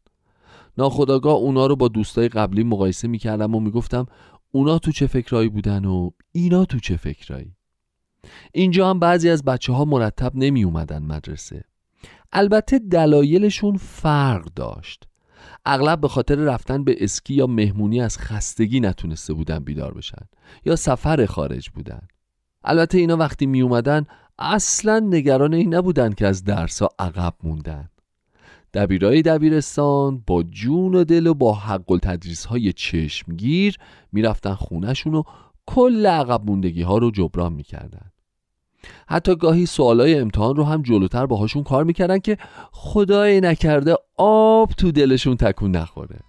ناخداگاه 0.77 1.35
اونا 1.35 1.65
رو 1.65 1.75
با 1.75 1.87
دوستای 1.87 2.27
قبلی 2.27 2.63
مقایسه 2.63 3.07
می‌کردم 3.07 3.55
و 3.55 3.59
می‌گفتم 3.59 4.05
اونا 4.51 4.79
تو 4.79 4.91
چه 4.91 5.07
فکرایی 5.07 5.49
بودن 5.49 5.85
و 5.85 6.09
اینا 6.31 6.65
تو 6.65 6.79
چه 6.79 6.97
فکرایی 6.97 7.55
اینجا 8.51 8.89
هم 8.89 8.99
بعضی 8.99 9.29
از 9.29 9.43
بچه 9.43 9.73
ها 9.73 9.85
مرتب 9.85 10.31
نمی 10.35 10.63
اومدن 10.63 11.03
مدرسه. 11.03 11.63
البته 12.31 12.79
دلایلشون 12.79 13.77
فرق 13.77 14.45
داشت. 14.55 15.03
اغلب 15.65 16.01
به 16.01 16.07
خاطر 16.07 16.35
رفتن 16.35 16.83
به 16.83 17.03
اسکی 17.03 17.33
یا 17.33 17.47
مهمونی 17.47 18.01
از 18.01 18.17
خستگی 18.17 18.79
نتونسته 18.79 19.33
بودن 19.33 19.59
بیدار 19.59 19.93
بشن 19.93 20.25
یا 20.65 20.75
سفر 20.75 21.25
خارج 21.25 21.69
بودن. 21.69 22.07
البته 22.63 22.97
اینا 22.97 23.17
وقتی 23.17 23.45
می 23.45 23.61
اومدن 23.61 24.05
اصلا 24.39 24.99
نگران 24.99 25.53
این 25.53 25.73
نبودن 25.73 26.13
که 26.13 26.27
از 26.27 26.43
درسا 26.43 26.89
عقب 26.99 27.33
موندن. 27.43 27.89
دبیرای 28.73 29.21
دبیرستان 29.21 30.23
با 30.27 30.43
جون 30.43 30.95
و 30.95 31.03
دل 31.03 31.27
و 31.27 31.33
با 31.33 31.53
حق 31.53 31.91
و 31.91 31.97
تدریس 31.97 32.45
های 32.45 32.73
چشمگیر 32.73 33.77
می‌رفتن 34.11 34.53
خونشون 34.53 35.15
و 35.15 35.23
کل 35.65 36.05
عقب 36.05 36.41
موندگی 36.45 36.81
ها 36.81 36.97
رو 36.97 37.11
جبران 37.11 37.53
می‌کردن. 37.53 38.11
حتی 39.07 39.35
گاهی 39.35 39.65
سوالای 39.65 40.19
امتحان 40.19 40.55
رو 40.55 40.63
هم 40.63 40.81
جلوتر 40.81 41.25
باهاشون 41.25 41.63
کار 41.63 41.83
می‌کردن 41.83 42.19
که 42.19 42.37
خدای 42.71 43.41
نکرده 43.41 43.95
آب 44.17 44.71
تو 44.71 44.91
دلشون 44.91 45.37
تکون 45.37 45.71
نخوره. 45.71 46.19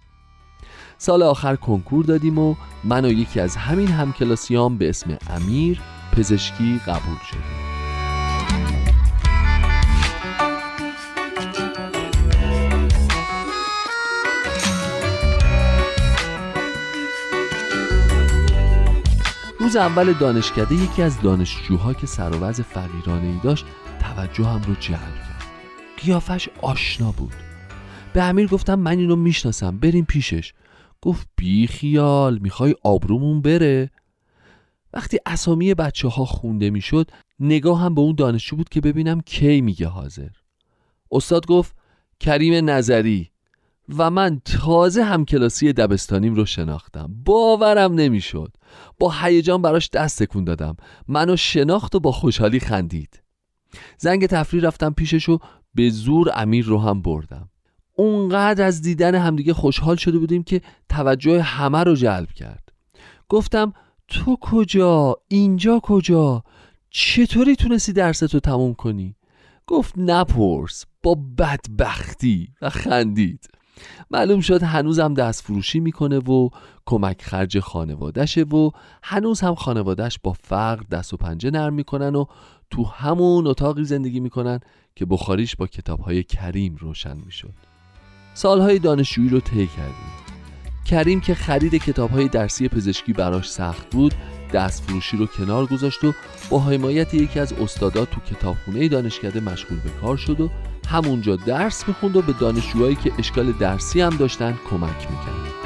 سال 0.97 1.23
آخر 1.23 1.55
کنکور 1.55 2.05
دادیم 2.05 2.39
و 2.39 2.55
من 2.83 3.05
و 3.05 3.11
یکی 3.11 3.39
از 3.39 3.55
همین 3.55 3.87
همکلاسیام 3.87 4.77
به 4.77 4.89
اسم 4.89 5.17
امیر 5.29 5.81
پزشکی 6.11 6.79
قبول 6.87 7.17
شدیم. 7.29 7.74
روز 19.65 19.75
اول 19.75 20.13
دانشکده 20.13 20.75
یکی 20.75 21.01
از 21.01 21.21
دانشجوها 21.21 21.93
که 21.93 22.07
سر 22.07 22.29
و 22.29 22.39
وضع 22.39 22.63
فقیرانه 22.63 23.27
ای 23.27 23.39
داشت 23.43 23.65
توجه 23.99 24.45
هم 24.45 24.61
رو 24.61 24.73
جلب 24.73 24.99
کرد. 24.99 25.43
قیافش 26.05 26.49
آشنا 26.61 27.11
بود. 27.11 27.33
به 28.13 28.23
امیر 28.23 28.47
گفتم 28.47 28.75
من 28.75 28.99
اینو 28.99 29.15
می‌شناسم 29.15 29.77
بریم 29.77 30.05
پیشش. 30.05 30.53
گفت 31.01 31.27
بی 31.35 31.67
خیال 31.67 32.37
می‌خوای 32.37 32.75
آبرومون 32.83 33.41
بره. 33.41 33.91
وقتی 34.93 35.19
اسامی 35.25 35.73
بچه 35.73 36.07
ها 36.07 36.25
خونده 36.25 36.69
می‌شد 36.69 37.11
نگاه 37.39 37.81
هم 37.81 37.95
به 37.95 38.01
اون 38.01 38.15
دانشجو 38.15 38.55
بود 38.55 38.69
که 38.69 38.81
ببینم 38.81 39.21
کی 39.21 39.61
میگه 39.61 39.87
حاضر. 39.87 40.29
استاد 41.11 41.45
گفت 41.45 41.75
کریم 42.19 42.69
نظری. 42.69 43.29
و 43.97 44.09
من 44.09 44.41
تازه 44.45 45.03
همکلاسی 45.03 45.73
دبستانیم 45.73 46.35
رو 46.35 46.45
شناختم. 46.45 47.15
باورم 47.25 47.93
نمی‌شد. 47.93 48.51
با 48.99 49.13
هیجان 49.21 49.61
براش 49.61 49.89
دست 49.89 50.23
تکون 50.23 50.43
دادم. 50.43 50.75
منو 51.07 51.35
شناخت 51.35 51.95
و 51.95 51.99
با 51.99 52.11
خوشحالی 52.11 52.59
خندید. 52.59 53.21
زنگ 53.97 54.25
تفریح 54.25 54.63
رفتم 54.63 54.93
پیشش 54.93 55.29
و 55.29 55.39
به 55.75 55.89
زور 55.89 56.31
امیر 56.35 56.65
رو 56.65 56.79
هم 56.79 57.01
بردم. 57.01 57.49
اونقدر 57.95 58.65
از 58.65 58.81
دیدن 58.81 59.15
همدیگه 59.15 59.53
خوشحال 59.53 59.95
شده 59.95 60.19
بودیم 60.19 60.43
که 60.43 60.61
توجه 60.89 61.41
همه 61.41 61.83
رو 61.83 61.95
جلب 61.95 62.31
کرد. 62.31 62.69
گفتم 63.29 63.73
تو 64.07 64.37
کجا؟ 64.41 65.15
اینجا 65.27 65.79
کجا؟ 65.83 66.43
چطوری 66.89 67.55
تونستی 67.55 67.93
درستو 67.93 68.39
تموم 68.39 68.73
کنی؟ 68.73 69.15
گفت 69.67 69.93
نپرس. 69.97 70.85
با 71.03 71.17
بدبختی. 71.37 72.53
و 72.61 72.69
خندید. 72.69 73.49
معلوم 74.11 74.41
شد 74.41 74.63
هنوزم 74.63 75.13
دست 75.13 75.43
فروشی 75.43 75.79
می‌کنه 75.79 76.17
و 76.17 76.49
کمک 76.85 77.21
خرج 77.21 77.59
خانوادشه 77.59 78.43
و 78.43 78.71
هنوز 79.03 79.41
هم 79.41 79.55
خانوادش 79.55 80.19
با 80.23 80.33
فقر 80.43 80.83
دست 80.91 81.13
و 81.13 81.17
پنجه 81.17 81.51
نرم 81.51 81.73
می‌کنن 81.73 82.15
و 82.15 82.25
تو 82.69 82.83
همون 82.83 83.47
اتاقی 83.47 83.83
زندگی 83.83 84.19
می‌کنن 84.19 84.59
که 84.95 85.05
بخاریش 85.05 85.55
با 85.55 85.67
کتابهای 85.67 86.23
کریم 86.23 86.75
روشن 86.79 87.17
می‌شد. 87.25 87.53
سالهای 88.33 88.79
دانشجویی 88.79 89.29
رو 89.29 89.39
طی 89.39 89.67
کردیم. 89.67 90.25
کریم 90.85 91.21
که 91.21 91.33
خرید 91.33 91.75
کتابهای 91.75 92.27
درسی 92.27 92.67
پزشکی 92.67 93.13
براش 93.13 93.49
سخت 93.49 93.89
بود 93.91 94.13
دست 94.53 94.83
فروشی 94.83 95.17
رو 95.17 95.25
کنار 95.25 95.65
گذاشت 95.65 96.03
و 96.03 96.13
با 96.49 96.59
حمایت 96.59 97.13
یکی 97.13 97.39
از 97.39 97.53
استادا 97.53 98.05
تو 98.05 98.21
کتابخونه 98.21 98.87
دانشکده 98.87 99.39
مشغول 99.39 99.79
به 99.79 99.89
کار 100.01 100.17
شد 100.17 100.41
و 100.41 100.49
همونجا 100.87 101.35
درس 101.35 101.87
می‌خوند 101.87 102.15
و 102.15 102.21
به 102.21 102.33
دانشجوهایی 102.33 102.95
که 102.95 103.11
اشکال 103.19 103.51
درسی 103.51 104.01
هم 104.01 104.17
داشتن 104.17 104.57
کمک 104.69 105.07
می‌کرد. 105.11 105.65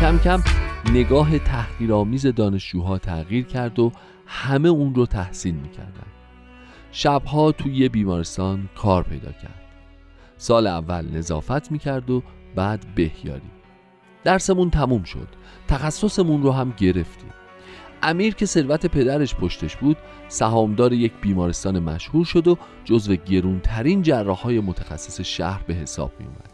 کم 0.00 0.18
کم 0.18 0.42
نگاه 0.90 1.38
تحقیرآمیز 1.38 2.26
دانشجوها 2.26 2.98
تغییر 2.98 3.44
کرد 3.44 3.78
و 3.78 3.92
همه 4.26 4.68
اون 4.68 4.94
رو 4.94 5.06
تحسین 5.06 5.54
می‌کردن. 5.54 6.19
شبها 6.92 7.52
توی 7.52 7.76
یه 7.76 7.88
بیمارستان 7.88 8.68
کار 8.76 9.02
پیدا 9.02 9.32
کرد. 9.32 9.60
سال 10.36 10.66
اول 10.66 11.16
نظافت 11.16 11.72
می‌کرد 11.72 12.10
و 12.10 12.22
بعد 12.54 12.86
بهیاری. 12.94 13.50
درسمون 14.24 14.70
تموم 14.70 15.02
شد. 15.02 15.28
تخصصمون 15.68 16.42
رو 16.42 16.52
هم 16.52 16.74
گرفتیم. 16.76 17.30
امیر 18.02 18.34
که 18.34 18.46
ثروت 18.46 18.86
پدرش 18.86 19.34
پشتش 19.34 19.76
بود 19.76 19.96
سهامدار 20.28 20.92
یک 20.92 21.12
بیمارستان 21.20 21.78
مشهور 21.78 22.24
شد 22.24 22.48
و 22.48 22.58
جزو 22.84 23.14
گرونترین 23.14 24.02
جراحهای 24.02 24.60
متخصص 24.60 25.20
شهر 25.20 25.62
به 25.62 25.74
حساب 25.74 26.12
می 26.18 26.26
اومد 26.26 26.50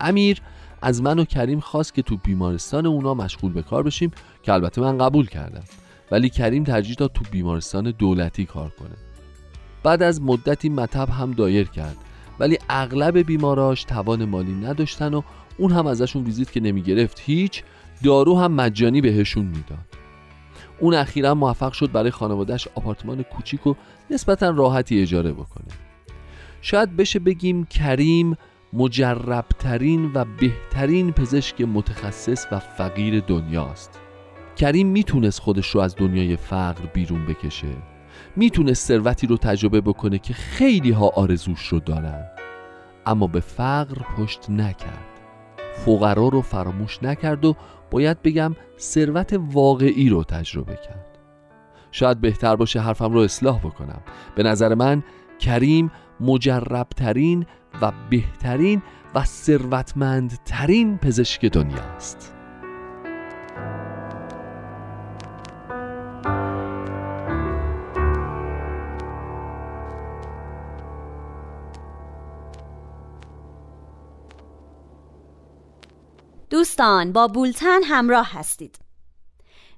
امیر 0.00 0.42
از 0.82 1.02
من 1.02 1.18
و 1.18 1.24
کریم 1.24 1.60
خواست 1.60 1.94
که 1.94 2.02
تو 2.02 2.16
بیمارستان 2.16 2.86
اونا 2.86 3.14
مشغول 3.14 3.52
به 3.52 3.62
کار 3.62 3.82
بشیم 3.82 4.10
که 4.42 4.52
البته 4.52 4.80
من 4.80 4.98
قبول 4.98 5.26
کردم. 5.26 5.64
ولی 6.10 6.28
کریم 6.28 6.64
ترجیح 6.64 6.96
داد 6.98 7.12
تو 7.12 7.24
بیمارستان 7.30 7.90
دولتی 7.90 8.44
کار 8.44 8.70
کنه. 8.70 9.11
بعد 9.82 10.02
از 10.02 10.22
مدتی 10.22 10.68
مطب 10.68 11.08
هم 11.10 11.30
دایر 11.30 11.68
کرد. 11.68 11.96
ولی 12.38 12.58
اغلب 12.68 13.18
بیماراش 13.18 13.84
توان 13.84 14.24
مالی 14.24 14.54
نداشتن 14.54 15.14
و 15.14 15.22
اون 15.58 15.72
هم 15.72 15.86
ازشون 15.86 16.24
ویزیت 16.24 16.52
که 16.52 16.60
نمی 16.60 16.82
گرفت 16.82 17.22
هیچ 17.24 17.62
دارو 18.04 18.38
هم 18.38 18.52
مجانی 18.52 19.00
بهشون 19.00 19.44
می‌داد. 19.44 19.86
اون 20.78 20.94
اخیرا 20.94 21.34
موفق 21.34 21.72
شد 21.72 21.92
برای 21.92 22.10
خانوادهش 22.10 22.68
آپارتمان 22.74 23.22
کوچیک 23.22 23.66
و 23.66 23.74
نسبتا 24.10 24.50
راحتی 24.50 25.02
اجاره 25.02 25.32
بکنه. 25.32 25.68
شاید 26.60 26.96
بشه 26.96 27.18
بگیم 27.18 27.64
کریم 27.64 28.36
مجربترین 28.72 30.10
و 30.14 30.24
بهترین 30.40 31.12
پزشک 31.12 31.60
متخصص 31.60 32.46
و 32.52 32.58
فقیر 32.58 33.20
دنیاست. 33.20 34.00
کریم 34.56 34.86
می‌تونست 34.86 35.40
خودش 35.40 35.70
رو 35.70 35.80
از 35.80 35.96
دنیای 35.96 36.36
فقر 36.36 36.86
بیرون 36.86 37.26
بکشه. 37.26 37.91
می‌تونست 38.36 38.88
ثروتی 38.88 39.26
رو 39.26 39.36
تجربه 39.36 39.80
بکنه 39.80 40.18
که 40.18 40.34
خیلی 40.34 40.90
ها 40.90 41.08
آرزوش 41.08 41.66
رو 41.66 41.80
دارن. 41.80 42.24
اما 43.06 43.26
به 43.26 43.40
فقر 43.40 44.02
پشت 44.16 44.50
نکرد. 44.50 45.20
فقرا 45.84 46.28
رو 46.28 46.42
فراموش 46.42 47.02
نکرد 47.02 47.44
و 47.44 47.56
باید 47.90 48.22
بگم 48.22 48.56
ثروت 48.78 49.40
واقعی 49.52 50.08
رو 50.08 50.24
تجربه 50.24 50.74
کرد. 50.74 51.18
شاید 51.90 52.20
بهتر 52.20 52.56
باشه 52.56 52.80
حرفم 52.80 53.12
رو 53.12 53.20
اصلاح 53.20 53.58
بکنم. 53.58 54.00
به 54.34 54.42
نظر 54.42 54.74
من 54.74 55.02
کریم 55.38 55.90
مجربترین 56.20 57.46
و 57.82 57.92
بهترین 58.10 58.82
و 59.14 59.24
ثروتمندترین 59.24 60.98
پزشک 60.98 61.44
دنیاست 61.44 62.31
دوستان 76.52 77.12
با 77.12 77.28
بولتن 77.28 77.82
همراه 77.82 78.28
هستید. 78.32 78.78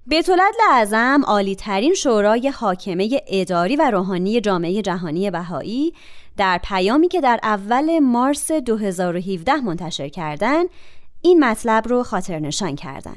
بیت 0.06 0.28
اعظم 0.70 1.22
عالی 1.26 1.56
ترین 1.56 1.94
شورای 1.94 2.48
حاکمه 2.48 3.20
اداری 3.26 3.76
و 3.76 3.90
روحانی 3.90 4.40
جامعه 4.40 4.82
جهانی 4.82 5.30
بهایی 5.30 5.94
در 6.36 6.60
پیامی 6.64 7.08
که 7.08 7.20
در 7.20 7.40
اول 7.42 7.98
مارس 7.98 8.52
2017 8.52 9.56
منتشر 9.56 10.08
کردند 10.08 10.68
این 11.20 11.44
مطلب 11.44 11.88
رو 11.88 12.02
خاطر 12.02 12.38
نشان 12.38 12.76
کردن 12.76 13.16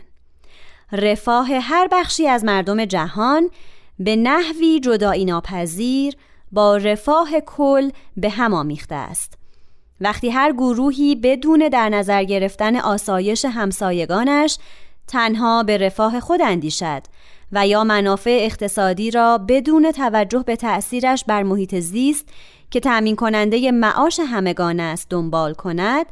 رفاه 0.92 1.54
هر 1.54 1.88
بخشی 1.92 2.28
از 2.28 2.44
مردم 2.44 2.86
جهان 2.86 3.50
به 4.00 4.16
نحوی 4.16 4.80
جدایی 4.80 5.26
ناپذیر 5.26 6.16
با 6.52 6.78
رفاه 6.78 7.40
کل 7.40 7.90
به 8.18 8.30
هم 8.30 8.54
آمیخته 8.54 8.96
است. 8.96 9.37
وقتی 10.02 10.30
هر 10.30 10.52
گروهی 10.52 11.16
بدون 11.16 11.70
در 11.70 11.90
نظر 11.90 12.24
گرفتن 12.24 12.76
آسایش 12.76 13.46
همسایگانش 13.46 14.58
تنها 15.08 15.64
به 15.64 15.78
رفاه 15.78 16.20
خود 16.20 16.42
اندیشد 16.42 17.02
و 17.52 17.68
یا 17.68 17.84
منافع 17.84 18.38
اقتصادی 18.42 19.12
را 19.12 19.38
بدون 19.38 19.92
توجه 19.92 20.44
به 20.44 20.56
تأثیرش 20.56 21.24
بر 21.28 21.44
محیط 21.44 21.76
زیست 21.76 22.26
که 22.72 22.80
تأمین 22.80 23.16
کننده 23.16 23.72
معاش 23.72 24.20
همگان 24.20 24.80
است 24.80 25.08
دنبال 25.10 25.54
کند 25.54 26.06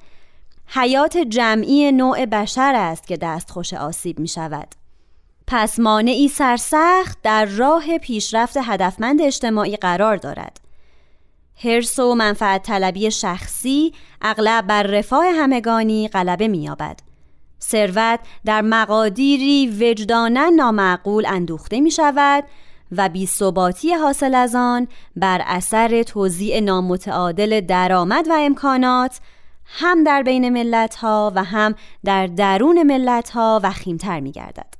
حیات 0.67 1.17
جمعی 1.17 1.91
نوع 1.91 2.25
بشر 2.25 2.73
است 2.75 3.07
که 3.07 3.17
دستخوش 3.17 3.73
آسیب 3.73 4.19
می 4.19 4.27
شود 4.27 4.67
پس 5.47 5.79
مانعی 5.79 6.27
سرسخت 6.27 7.17
در 7.23 7.45
راه 7.45 7.97
پیشرفت 7.97 8.57
هدفمند 8.61 9.21
اجتماعی 9.21 9.77
قرار 9.77 10.17
دارد. 10.17 10.64
هرس 11.63 11.99
و 11.99 12.15
منفعت 12.15 12.63
طلبی 12.63 13.11
شخصی 13.11 13.93
اغلب 14.21 14.67
بر 14.67 14.83
رفاه 14.83 15.25
همگانی 15.25 16.07
غلبه 16.07 16.47
می‌یابد. 16.47 16.99
ثروت 17.61 18.19
در 18.45 18.61
مقادیری 18.61 19.67
وجدانا 19.67 20.49
نامعقول 20.49 21.25
اندوخته 21.25 21.79
می 21.79 21.91
شود 21.91 22.43
و 22.91 23.09
بیثباتی 23.09 23.93
حاصل 23.93 24.35
از 24.35 24.55
آن 24.55 24.87
بر 25.15 25.41
اثر 25.45 26.03
توزیع 26.03 26.59
نامتعادل 26.59 27.61
درآمد 27.61 28.27
و 28.29 28.33
امکانات 28.39 29.19
هم 29.65 30.03
در 30.03 30.23
بین 30.23 30.49
ملت 30.49 30.95
ها 30.95 31.31
و 31.35 31.43
هم 31.43 31.75
در 32.03 32.27
درون 32.27 32.83
ملت 32.83 33.29
ها 33.29 33.59
وخیمتر 33.63 34.19
می 34.19 34.31
گردد. 34.31 34.74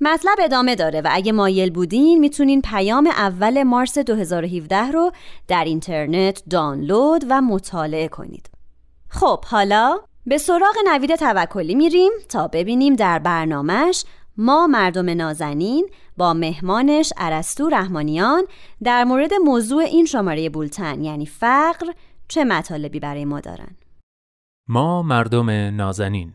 مطلب 0.00 0.36
ادامه 0.40 0.74
داره 0.74 1.00
و 1.00 1.08
اگه 1.10 1.32
مایل 1.32 1.70
بودین 1.70 2.20
می‌تونین 2.20 2.62
پیام 2.62 3.06
اول 3.06 3.62
مارس 3.62 3.98
2017 3.98 4.76
رو 4.76 5.12
در 5.48 5.64
اینترنت 5.64 6.42
دانلود 6.50 7.24
و 7.28 7.40
مطالعه 7.40 8.08
کنید. 8.08 8.50
خب 9.08 9.44
حالا 9.44 9.98
به 10.26 10.38
سراغ 10.38 10.74
نوید 10.86 11.16
توکلی 11.16 11.74
میریم 11.74 12.12
تا 12.28 12.48
ببینیم 12.48 12.96
در 12.96 13.18
برنامهش 13.18 14.04
ما 14.36 14.66
مردم 14.66 15.10
نازنین 15.10 15.88
با 16.16 16.34
مهمانش 16.34 17.12
ارسطو 17.16 17.68
رحمانیان 17.68 18.44
در 18.82 19.04
مورد 19.04 19.34
موضوع 19.34 19.82
این 19.82 20.04
شماره 20.04 20.48
بولتن 20.48 21.04
یعنی 21.04 21.26
فقر 21.26 21.86
چه 22.28 22.44
مطالبی 22.44 23.00
برای 23.00 23.24
ما 23.24 23.40
دارن 23.40 23.76
ما 24.68 25.02
مردم 25.02 25.50
نازنین 25.50 26.34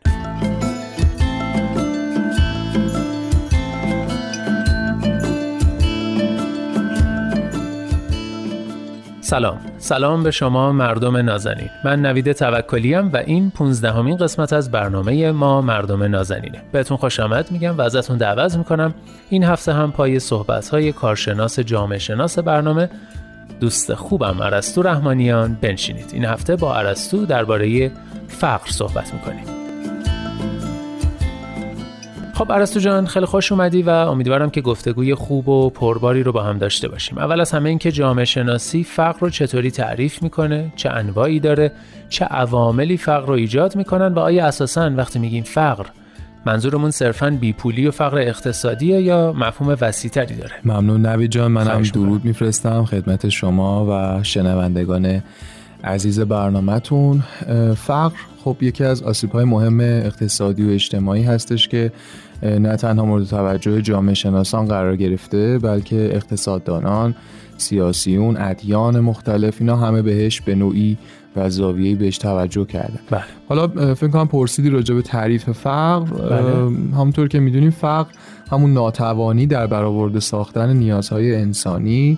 سلام. 9.34 9.60
سلام 9.78 10.24
به 10.24 10.32
شما 10.32 10.72
مردم 10.72 11.18
نازنین. 11.18 11.70
من 11.86 12.02
نوید 12.02 12.32
توکلیم 12.32 13.12
و 13.14 13.18
این 13.18 13.52
15 13.52 13.92
همین 13.92 14.18
قسمت 14.18 14.54
از 14.54 14.72
برنامه 14.72 15.32
ما 15.32 15.62
مردم 15.62 16.04
نازنینه. 16.04 16.62
بهتون 16.72 16.98
خوش 16.98 17.20
آمد 17.20 17.52
میگم 17.52 17.78
و 17.78 17.82
ازتون 17.82 18.18
دعوت 18.18 18.56
می‌کنم. 18.58 18.94
این 19.30 19.44
هفته 19.44 19.74
هم 19.74 19.92
پای 19.92 20.20
صحبت 20.20 20.70
های 20.70 20.92
کارشناس 20.92 21.60
جامعه 21.60 22.00
شناس 22.00 22.40
برنامه 22.40 22.90
دوست 23.60 23.94
خوبم 23.94 24.44
عرستو 24.44 24.82
رحمانیان 24.82 25.58
بنشینید. 25.62 26.10
این 26.14 26.26
هفته 26.26 26.56
با 26.56 26.76
عرستو 26.76 27.26
درباره 27.26 27.92
فقر 28.28 28.72
صحبت 28.72 29.14
می‌کنیم. 29.14 29.63
خب 32.34 32.52
ارسطو 32.52 32.80
جان 32.80 33.06
خیلی 33.06 33.26
خوش 33.26 33.52
اومدی 33.52 33.82
و 33.82 33.90
امیدوارم 33.90 34.50
که 34.50 34.62
گفتگوی 34.62 35.16
خوب 35.16 35.50
و 35.50 35.70
پرباری 35.70 36.24
رو 36.24 36.32
با 36.32 36.44
هم 36.44 36.58
داشته 36.58 36.88
باشیم. 36.88 37.18
اول 37.18 37.42
از 37.42 37.52
همه 37.52 37.70
اینکه 37.70 37.92
جامعه 37.92 38.26
شناسی 38.26 38.84
فقر 38.84 39.20
رو 39.20 39.30
چطوری 39.30 39.72
تعریف 39.72 40.24
می‌کنه؟ 40.24 40.74
چه 40.76 40.90
انواعی 40.90 41.40
داره؟ 41.40 41.72
چه 42.10 42.26
عواملی 42.26 42.98
فقر 42.98 43.26
رو 43.26 43.34
ایجاد 43.34 43.76
می‌کنن؟ 43.76 44.14
و 44.14 44.20
آیا 44.20 44.46
اساسا 44.46 44.92
وقتی 44.98 45.20
میگیم 45.20 45.44
فقر 45.44 45.86
منظورمون 46.46 46.92
صرفا 46.92 47.38
بیپولی 47.42 47.88
و 47.88 47.92
فقر 47.92 48.18
اقتصادیه 48.18 49.02
یا 49.02 49.34
مفهوم 49.34 49.78
وسیعتری 49.82 50.36
داره؟ 50.36 50.54
ممنون. 50.66 51.06
نوید 51.06 51.32
جان 51.32 51.52
منم 51.52 51.82
درود 51.82 52.26
میفرستم 52.26 52.86
خدمت 52.86 53.30
شما 53.30 53.86
و 53.90 54.24
شنوندگان 54.24 55.22
عزیز 55.84 56.20
برنامهتون 56.20 57.24
فقر 57.76 58.16
خب 58.44 58.58
یکی 58.62 58.84
از 58.84 59.04
آسیب 59.04 59.38
مهم 59.38 59.80
اقتصادی 59.80 60.66
و 60.66 60.70
اجتماعی 60.70 61.24
هستش 61.24 61.68
که 61.68 61.92
نه 62.44 62.76
تنها 62.76 63.06
مورد 63.06 63.26
توجه 63.26 63.82
جامعه 63.82 64.14
شناسان 64.14 64.66
قرار 64.66 64.96
گرفته 64.96 65.60
بلکه 65.60 66.10
اقتصاددانان 66.14 67.16
سیاسیون 67.58 68.38
ادیان 68.38 69.00
مختلف 69.00 69.56
اینا 69.60 69.76
همه 69.76 70.02
بهش 70.02 70.42
به 70.42 70.56
نوعی 70.56 70.98
و 71.36 71.50
زاویه‌ای 71.50 71.96
بهش 71.96 72.18
توجه 72.18 72.66
کردن 72.66 73.00
بله. 73.12 73.24
حالا 73.50 73.96
فکر 73.96 74.10
کنم 74.10 74.28
پرسیدی 74.28 74.70
راجع 74.70 74.96
به 74.96 75.02
تعریف 75.02 75.50
فقر 75.50 76.06
بله. 76.06 76.42
همونطور 76.96 77.28
که 77.28 77.40
می‌دونیم 77.40 77.70
فقر 77.70 78.12
همون 78.52 78.74
ناتوانی 78.74 79.48
در 79.48 79.68
برآورده 79.68 80.20
ساختن 80.20 80.74
نیازهای 80.74 81.36
انسانی 81.36 82.18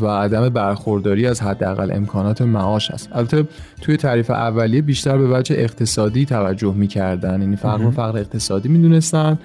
و 0.00 0.06
عدم 0.06 0.48
برخورداری 0.48 1.26
از 1.26 1.42
حداقل 1.42 1.92
امکانات 1.92 2.42
معاش 2.42 2.90
است. 2.90 3.08
البته 3.12 3.48
توی 3.80 3.96
تعریف 3.96 4.30
اولیه 4.30 4.82
بیشتر 4.82 5.18
به 5.18 5.38
وجه 5.38 5.56
اقتصادی 5.58 6.24
توجه 6.24 6.74
می‌کردن. 6.74 7.40
یعنی 7.40 7.56
فقر 7.56 7.84
و 7.84 7.90
فقر 7.90 8.18
اقتصادی 8.18 8.68
می‌دونستن 8.68 9.38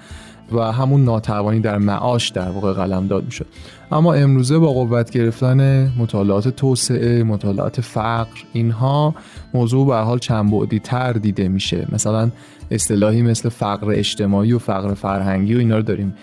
و 0.52 0.72
همون 0.72 1.04
ناتوانی 1.04 1.60
در 1.60 1.78
معاش 1.78 2.28
در 2.28 2.48
واقع 2.48 2.72
قلم 2.72 3.06
داد 3.06 3.24
می‌شد. 3.24 3.46
اما 3.92 4.14
امروزه 4.14 4.58
با 4.58 4.72
قوت 4.72 5.10
گرفتن 5.10 5.92
مطالعات 5.98 6.48
توسعه 6.48 7.22
مطالعات 7.22 7.80
فقر 7.80 8.40
اینها 8.52 9.14
موضوع 9.54 9.86
به 9.86 9.96
حال 9.96 10.18
چند 10.18 10.50
بعدی 10.50 10.78
تر 10.78 11.12
دیده 11.12 11.48
میشه. 11.48 11.86
مثلا 11.92 12.30
اصطلاحی 12.70 13.22
مثل 13.22 13.48
فقر 13.48 13.90
اجتماعی 13.90 14.52
و 14.52 14.58
فقر 14.58 14.94
فرهنگی 14.94 15.54
و 15.54 15.58
اینا 15.58 15.76
رو 15.76 15.82
داریم 15.82 16.14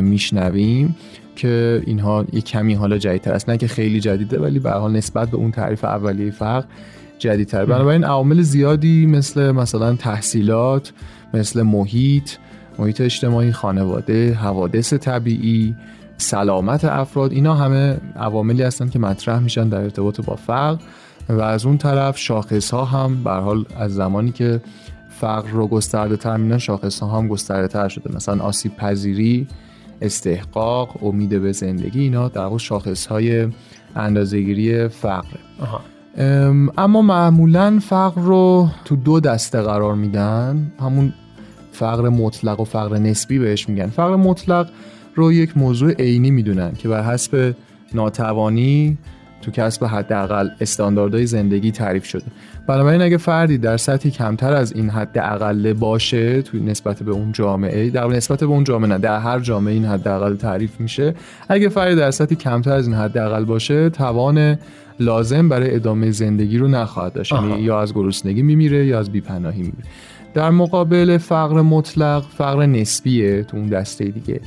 میشنویم. 0.00 0.96
که 1.36 1.82
اینها 1.86 2.24
یک 2.32 2.44
کمی 2.44 2.74
حالا 2.74 2.98
جدیدتر 2.98 3.32
است. 3.32 3.48
نه 3.48 3.56
که 3.56 3.68
خیلی 3.68 4.00
جدیده 4.00 4.38
ولی 4.38 4.58
به 4.58 4.70
حال 4.70 4.92
نسبت 4.92 5.30
به 5.30 5.36
اون 5.36 5.50
تعریف 5.50 5.84
اولیه 5.84 6.30
فقر 6.30 6.64
جدیدتر. 7.18 7.64
بنابراین 7.64 8.04
عوامل 8.04 8.42
زیادی 8.42 9.06
مثل 9.06 9.50
مثلا 9.50 9.94
تحصیلات 9.94 10.92
مثل 11.34 11.62
محیط 11.62 12.30
محیط 12.78 13.00
اجتماعی 13.00 13.52
خانواده 13.52 14.34
حوادث 14.34 14.92
طبیعی 14.92 15.74
سلامت 16.18 16.84
افراد 16.84 17.32
اینا 17.32 17.54
همه 17.54 17.96
عواملی 18.16 18.62
هستند 18.62 18.90
که 18.90 18.98
مطرح 18.98 19.38
میشن 19.38 19.68
در 19.68 19.80
ارتباط 19.80 20.20
با 20.20 20.36
فقر 20.36 20.78
و 21.28 21.40
از 21.40 21.66
اون 21.66 21.78
طرف 21.78 22.18
شاخص 22.18 22.70
ها 22.70 22.84
هم 22.84 23.24
به 23.24 23.30
حال 23.30 23.64
از 23.76 23.94
زمانی 23.94 24.32
که 24.32 24.60
فقر 25.08 25.48
رو 25.50 25.66
گسترده 25.66 26.16
تر 26.16 26.36
میدن 26.36 26.58
شاخص 26.58 27.00
ها 27.00 27.18
هم 27.18 27.28
گسترده 27.28 27.68
تر 27.68 27.88
شده. 27.88 28.16
مثلا 28.16 28.44
آسیب 28.44 28.76
پذیری 28.76 29.46
استحقاق 30.00 31.04
امید 31.04 31.42
به 31.42 31.52
زندگی 31.52 32.00
اینا 32.00 32.28
در 32.28 32.40
واقع 32.40 32.58
شاخص 32.58 33.06
های 33.06 33.48
اندازهگیری 33.96 34.88
فقره 34.88 35.40
اما 36.78 37.02
معمولا 37.02 37.78
فقر 37.82 38.20
رو 38.20 38.68
تو 38.84 38.96
دو 38.96 39.20
دسته 39.20 39.62
قرار 39.62 39.94
میدن. 39.94 40.72
همون 40.80 41.12
فقر 41.72 42.08
مطلق 42.08 42.60
و 42.60 42.64
فقر 42.64 42.98
نسبی 42.98 43.38
بهش 43.38 43.68
میگن. 43.68 43.86
فقر 43.86 44.16
مطلق 44.16 44.70
رو 45.14 45.32
یک 45.32 45.56
موضوع 45.56 45.92
عینی 45.92 46.30
می‌دونن 46.30 46.72
که 46.72 46.88
بر 46.88 47.02
حسب 47.02 47.54
ناتوانی 47.94 48.98
تو 49.46 49.52
کسب 49.52 49.84
حداقل 49.84 50.48
استانداردهای 50.60 51.26
زندگی 51.26 51.70
تعریف 51.70 52.04
شده. 52.04 52.24
بنابراین 52.66 53.02
اگه 53.02 53.16
فردی 53.16 53.58
در 53.58 53.76
سطحی 53.76 54.10
کمتر 54.10 54.54
از 54.54 54.72
این 54.72 54.90
حد 54.90 55.18
اقل 55.18 55.72
باشه 55.72 56.42
توی 56.42 56.60
نسبت 56.60 57.02
به 57.02 57.10
اون 57.10 57.32
جامعه 57.32 57.90
در 57.90 58.06
نسبت 58.06 58.40
به 58.40 58.46
اون 58.46 58.64
جامعه 58.64 58.88
نه 58.88 58.98
در 58.98 59.18
هر 59.18 59.40
جامعه 59.40 59.74
این 59.74 59.84
حد 59.84 60.08
اقل 60.08 60.36
تعریف 60.36 60.80
میشه. 60.80 61.14
اگه 61.48 61.68
فردی 61.68 61.94
در 61.96 62.10
سطحی 62.10 62.36
کمتر 62.36 62.72
از 62.72 62.86
این 62.86 62.96
حد 62.96 63.18
اقل 63.18 63.44
باشه 63.44 63.90
توان 63.90 64.58
لازم 65.00 65.48
برای 65.48 65.74
ادامه 65.74 66.10
زندگی 66.10 66.58
رو 66.58 66.68
نخواهد 66.68 67.12
داشت. 67.12 67.32
یعنی 67.32 67.60
یا 67.60 67.80
از 67.80 67.94
گرسنگی 67.94 68.42
میمیره 68.42 68.86
یا 68.86 68.98
از 68.98 69.10
بیپناهی 69.12 69.62
میمیره. 69.62 69.88
در 70.34 70.50
مقابل 70.50 71.18
فقر 71.18 71.62
مطلق 71.62 72.24
فقر 72.38 72.66
نسبیه 72.66 73.42
تو 73.42 73.56
اون 73.56 73.66
دسته 73.66 74.04
دیگه. 74.04 74.40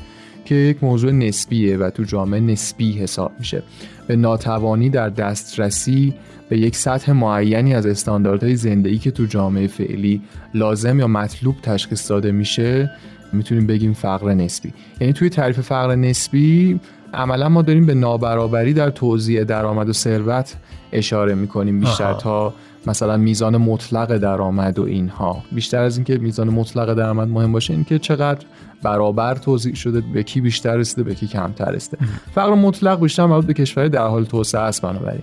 که 0.49 0.55
یک 0.55 0.83
موضوع 0.83 1.11
نسبیه 1.11 1.77
و 1.77 1.89
تو 1.89 2.03
جامعه 2.03 2.39
نسبی 2.39 2.91
حساب 2.91 3.31
میشه. 3.39 3.63
به 4.07 4.15
ناتوانی 4.15 4.89
در 4.89 5.09
دسترسی 5.09 6.13
به 6.49 6.57
یک 6.57 6.75
سطح 6.75 7.11
معینی 7.11 7.75
از 7.75 7.85
استانداردهای 7.85 8.55
زندگی 8.55 8.97
که 8.97 9.11
تو 9.11 9.25
جامعه 9.25 9.67
فعلی 9.67 10.21
لازم 10.53 10.99
یا 10.99 11.07
مطلوب 11.07 11.55
تشخیص 11.63 12.09
داده 12.09 12.31
میشه 12.31 12.91
می‌تونیم 13.33 13.67
بگیم 13.67 13.93
فقر 13.93 14.33
نسبی. 14.33 14.73
یعنی 15.01 15.13
توی 15.13 15.29
تعریف 15.29 15.59
فقر 15.59 15.95
نسبی 15.95 16.79
عملا 17.13 17.49
ما 17.49 17.61
داریم 17.61 17.85
به 17.85 17.93
نابرابری 17.93 18.73
در 18.73 18.89
توزیع 18.89 19.43
درآمد 19.43 19.89
و 19.89 19.93
ثروت 19.93 20.55
اشاره 20.91 21.35
می‌کنیم. 21.35 21.79
بیشتر 21.79 22.13
تا 22.13 22.53
مثلا 22.87 23.17
میزان 23.17 23.57
مطلق 23.57 24.17
درآمد 24.17 24.79
و 24.79 24.83
اینها. 24.83 25.43
بیشتر 25.51 25.81
از 25.81 25.97
اینکه 25.97 26.17
میزان 26.17 26.49
مطلق 26.49 26.93
درآمد 26.93 27.27
مهم 27.27 27.51
باشه 27.51 27.73
اینکه 27.73 27.99
چقدر 27.99 28.45
برابر 28.83 29.35
توضیح 29.35 29.75
شده 29.75 30.01
به 30.13 30.23
کی 30.23 30.41
بیشتر 30.41 30.77
رسیده 30.77 31.03
به 31.03 31.15
کی 31.15 31.27
کمتر 31.27 31.71
رسیده. 31.71 31.97
فقر 32.35 32.53
مطلق 32.53 32.99
بیشتر 32.99 33.25
مربوط 33.25 33.45
به 33.45 33.53
کشور 33.53 33.87
در 33.87 34.07
حال 34.07 34.25
توسعه 34.25 34.61
است 34.61 34.81
بنابراین. 34.81 35.21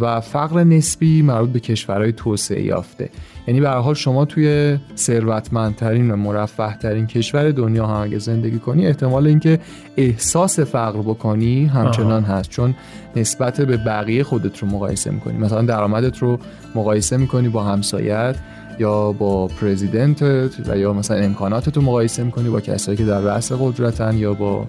و 0.00 0.20
فقر 0.20 0.64
نسبی 0.64 1.22
مربوط 1.22 1.50
به 1.50 1.60
کشورهای 1.60 2.12
توسعه 2.12 2.62
یافته. 2.62 3.10
یعنی 3.46 3.60
به 3.60 3.68
هر 3.68 3.78
حال 3.78 3.94
شما 3.94 4.24
توی 4.24 4.78
ثروتمندترین 4.96 6.10
و 6.10 6.16
مرفهترین 6.16 7.06
کشور 7.06 7.50
دنیا 7.50 7.86
هم 7.86 8.02
اگه 8.02 8.18
زندگی 8.18 8.58
کنی 8.58 8.86
احتمال 8.86 9.26
اینکه 9.26 9.58
احساس 9.96 10.60
فقر 10.60 10.98
بکنی 11.02 11.66
همچنان 11.66 12.22
هست. 12.22 12.50
چون 12.50 12.74
نسبت 13.16 13.60
به 13.60 13.76
بقیه 13.76 14.22
خودت 14.22 14.58
رو 14.58 14.68
مقایسه 14.68 15.10
می‌کنی. 15.10 15.38
مثلا 15.38 15.62
درآمدت 15.62 16.18
رو 16.18 16.38
مقایسه 16.74 17.16
می‌کنی 17.16 17.48
با 17.48 17.64
همسایت 17.64 18.36
یا 18.78 19.12
با 19.12 19.46
پرزیدنتت 19.46 20.50
و 20.68 20.78
یا 20.78 20.92
مثلا 20.92 21.16
امکاناتت 21.16 21.76
رو 21.76 21.82
مقایسه 21.82 22.22
می‌کنی 22.22 22.48
با 22.48 22.60
کسایی 22.60 22.98
که 22.98 23.04
در 23.04 23.20
رأس 23.20 23.52
قدرتن 23.52 24.16
یا 24.16 24.34
با 24.34 24.66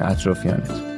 اطرافیانت. 0.00 0.91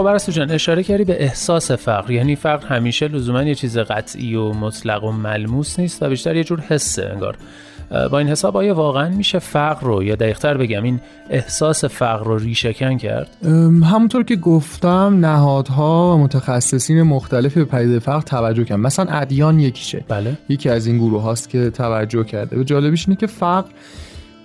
خب 0.00 0.06
ارسطو 0.06 0.32
جان 0.32 0.50
اشاره 0.50 0.82
کردی 0.82 1.04
به 1.04 1.22
احساس 1.22 1.70
فقر. 1.70 2.10
یعنی 2.10 2.36
فقر 2.36 2.66
همیشه 2.66 3.08
لزوما 3.08 3.42
یه 3.42 3.54
چیز 3.54 3.78
قطعی 3.78 4.34
و 4.34 4.52
مطلق 4.52 5.04
و 5.04 5.12
ملموس 5.12 5.78
نیست 5.78 6.02
و 6.02 6.08
بیشتر 6.08 6.36
یه 6.36 6.44
جور 6.44 6.60
حسه 6.60 7.10
انگار. 7.12 7.36
با 8.10 8.18
این 8.18 8.28
حساب 8.28 8.56
آیا 8.56 8.74
واقعا 8.74 9.08
میشه 9.08 9.38
فقر 9.38 9.86
رو 9.86 10.02
یا 10.02 10.14
دقیقتر 10.14 10.56
بگم 10.56 10.82
این 10.82 11.00
احساس 11.30 11.84
فقر 11.84 12.24
رو 12.24 12.38
ریشهکن 12.38 12.96
کرد؟ 12.96 13.28
همونطور 13.84 14.24
که 14.24 14.36
گفتم 14.36 15.18
نهادها 15.20 16.14
و 16.14 16.18
متخصصین 16.18 17.02
مختلفی 17.02 17.60
به 17.60 17.64
پدیده 17.64 17.98
فقر 17.98 18.20
توجه 18.20 18.64
کردن. 18.64 18.80
مثلا 18.80 19.06
ادیان 19.10 19.60
یکیشه. 19.60 20.04
بله. 20.08 20.38
یکی 20.48 20.68
از 20.68 20.86
این 20.86 20.98
گروه 20.98 21.22
هاست 21.22 21.48
که 21.48 21.70
توجه 21.70 22.24
کرده. 22.24 22.58
و 22.58 22.62
جالبیش 22.62 23.08
اینه 23.08 23.20
که 23.20 23.26
فقر 23.26 23.68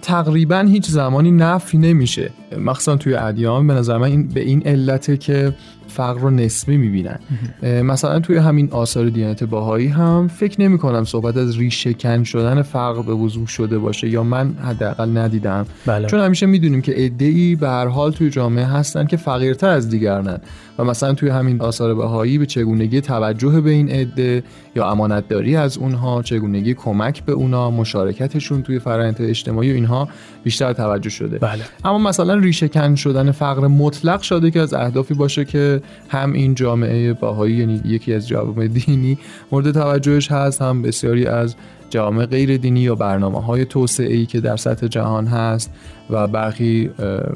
تقریبا 0.06 0.60
هیچ 0.60 0.90
زمانی 0.90 1.32
نفی 1.32 1.78
نمیشه. 1.78 2.30
مخصوصا 2.60 2.96
توی 2.96 3.16
ادیان 3.16 3.68
به 3.68 3.74
نظر 3.74 3.98
من 3.98 4.08
این 4.08 4.28
به 4.28 4.42
این 4.42 4.68
علته 4.68 5.18
که 5.18 5.54
فقر 5.88 6.20
رو 6.20 6.30
نسبی 6.30 6.78
می‌بینن. 6.78 7.20
مثلا 7.64 8.20
توی 8.20 8.38
همین 8.38 8.72
آثار 8.72 9.10
دیانت 9.10 9.44
باهایی 9.44 9.88
هم 9.88 10.28
فکر 10.28 10.62
نمی 10.62 10.78
کنم 10.78 11.04
صحبت 11.04 11.38
از 11.38 11.58
ریشهکن 11.58 12.24
شدن 12.24 12.62
فقر 12.62 13.02
به 13.02 13.14
وضوح 13.14 13.48
شده 13.48 13.78
باشه 13.78 14.10
یا 14.10 14.24
من 14.24 14.54
حداقل 14.54 15.18
ندیدم. 15.18 15.66
بله. 15.86 16.08
چون 16.08 16.20
همیشه 16.20 16.46
می‌دونیم 16.46 16.82
که 16.82 16.92
عده‌ای 16.92 17.56
به 17.56 17.68
هر 17.70 17.88
حال 17.88 18.12
توی 18.12 18.30
جامعه 18.30 18.66
هستن 18.66 19.06
که 19.06 19.18
فقیرتر 19.18 19.70
از 19.70 19.90
دیگرنن. 19.90 20.38
و 20.80 20.84
مثلا 20.84 21.14
توی 21.14 21.30
همین 21.30 21.62
آثار 21.62 21.96
بهایی 21.96 22.38
به 22.38 22.46
چگونگی 22.46 23.02
توجه 23.02 23.62
به 23.62 23.72
این 23.72 23.90
عده 23.90 24.44
یا 24.76 24.92
امانتداری 24.92 25.56
از 25.56 25.78
اونها 25.78 26.22
چگونگی 26.22 26.74
کمک 26.74 27.24
به 27.24 27.32
اونها 27.32 27.72
مشارکتشون 27.72 28.62
توی 28.62 28.80
فرآیند 28.80 29.16
اجتماعی 29.20 29.72
و 29.72 29.76
اینها 29.76 29.95
بیشتر 30.44 30.74
توجه 30.74 31.10
شده. 31.10 31.38
بله. 31.40 31.64
اما 31.86 31.98
مثلا 31.98 32.34
ریشهکن 32.34 32.96
شدن 32.96 33.32
فقر 33.32 33.68
مطلق 33.68 34.22
شده 34.22 34.52
که 34.52 34.60
از 34.60 34.74
اهدافی 34.74 35.14
باشه 35.14 35.46
که 35.46 35.82
هم 36.10 36.34
این 36.34 36.56
جامعه 36.56 37.14
باهایی 37.14 37.56
یعنی 37.56 37.82
یکی 37.86 38.14
از 38.14 38.28
جوامع 38.28 38.68
دینی 38.68 39.18
مورد 39.52 39.72
توجهش 39.72 40.32
هست 40.32 40.62
هم 40.62 40.82
بسیاری 40.82 41.26
از 41.26 41.56
جامعه 41.90 42.26
غیر 42.26 42.58
دینی 42.58 42.80
یا 42.80 42.96
برنامه 42.96 43.42
های 43.42 43.66
توسعه 43.66 44.14
ای 44.14 44.26
که 44.26 44.40
در 44.40 44.58
سطح 44.58 44.88
جهان 44.88 45.28
هست 45.28 45.72
و 46.10 46.28
برخی 46.28 46.90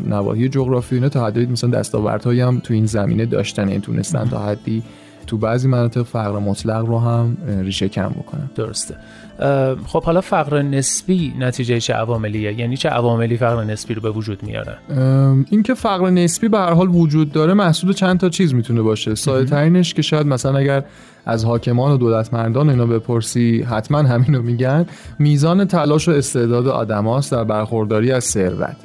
نواحی 0.07 0.49
جغرافی 0.49 0.95
اینا 0.95 1.09
تا 1.09 1.25
حدی 1.25 1.45
مثلا 1.45 1.69
دستاوردهایی 1.69 2.41
هم 2.41 2.59
تو 2.59 2.73
این 2.73 2.85
زمینه 2.85 3.25
داشتن 3.25 3.67
این 3.67 3.81
تونستن 3.81 4.25
تا 4.29 4.39
حدی 4.39 4.83
تو 5.27 5.37
بعضی 5.37 5.67
مناطق 5.67 6.03
فقر 6.03 6.39
مطلق 6.39 6.85
رو 6.85 6.99
هم 6.99 7.37
ریشه 7.47 7.89
کم 7.89 8.09
بکنن. 8.09 8.49
درسته. 8.55 8.95
خب 9.85 10.03
حالا 10.03 10.21
فقر 10.21 10.61
نسبی 10.61 11.33
نتیجه 11.39 11.79
چه 11.79 11.93
عواملیه؟ 11.93 12.59
یعنی 12.59 12.77
چه 12.77 12.89
عواملی 12.89 13.37
فقر 13.37 13.63
نسبی 13.63 13.93
رو 13.93 14.01
به 14.01 14.11
وجود 14.11 14.43
میاره؟ 14.43 14.77
این 15.49 15.63
که 15.63 15.73
فقر 15.73 16.09
نسبی 16.09 16.47
به 16.47 16.57
هر 16.57 16.73
حال 16.73 16.87
وجود 16.87 17.31
داره 17.31 17.53
محصول 17.53 17.93
چند 17.93 18.19
تا 18.19 18.29
چیز 18.29 18.53
می‌تونه 18.53 18.81
باشه. 18.81 19.15
ساده 19.15 19.45
ترینش 19.45 19.93
که 19.93 20.01
شاید 20.01 20.27
مثلا 20.27 20.57
اگر 20.57 20.83
از 21.25 21.45
حاکمان 21.45 21.91
و 21.91 21.97
دولتمندان 21.97 22.69
اینا 22.69 22.85
بپرسی 22.85 23.61
حتما 23.61 23.97
همین 23.97 24.35
رو 24.35 24.41
میگن 24.41 24.85
میزان 25.19 25.65
تلاش 25.65 26.07
و 26.07 26.11
استعداد 26.11 26.67
آدماست 26.67 27.31
در 27.31 27.43
برخورداری 27.43 28.11
از 28.11 28.23
ثروت. 28.23 28.75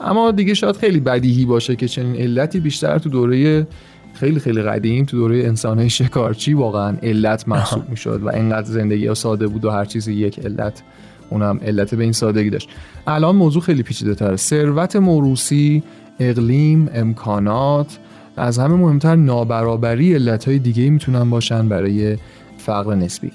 اما 0.00 0.30
دیگه 0.30 0.54
شاید 0.54 0.76
خیلی 0.76 1.00
بدیهی 1.00 1.44
باشه 1.44 1.76
که 1.76 1.88
چنین 1.88 2.16
علتی 2.16 2.60
بیشتر 2.60 2.98
تو 2.98 3.08
دوره 3.10 3.66
خیلی 4.14 4.40
خیلی 4.40 4.62
قدیم 4.62 5.04
تو 5.04 5.16
دوره 5.16 5.38
انسانهای 5.38 5.90
شکارچی 5.90 6.54
واقعا 6.54 6.96
علت 7.02 7.48
محسوب 7.48 7.90
می‌شد 7.90 8.20
و 8.22 8.28
اینقدر 8.28 8.66
زندگی 8.66 9.06
ها 9.06 9.14
ساده 9.14 9.46
بود 9.46 9.64
و 9.64 9.70
هر 9.70 9.84
چیزی 9.84 10.12
یک 10.12 10.40
علت 10.40 10.82
اونم 11.30 11.60
علت 11.62 11.94
به 11.94 12.02
این 12.02 12.12
سادگی 12.12 12.50
داشت. 12.50 12.68
الان 13.06 13.36
موضوع 13.36 13.62
خیلی 13.62 13.82
پیچیده 13.82 14.14
تره. 14.14 14.36
ثروت 14.36 14.96
موروسی 14.96 15.82
اقلیم 16.20 16.88
امکانات 16.94 17.98
از 18.36 18.58
همه 18.58 18.74
مهمتر 18.74 19.16
نابرابری 19.16 20.14
علتهای 20.14 20.58
دیگه 20.58 20.90
می‌تونن 20.90 21.30
باشن 21.30 21.68
برای 21.68 22.16
فقر 22.58 22.94
نسبی. 22.94 23.30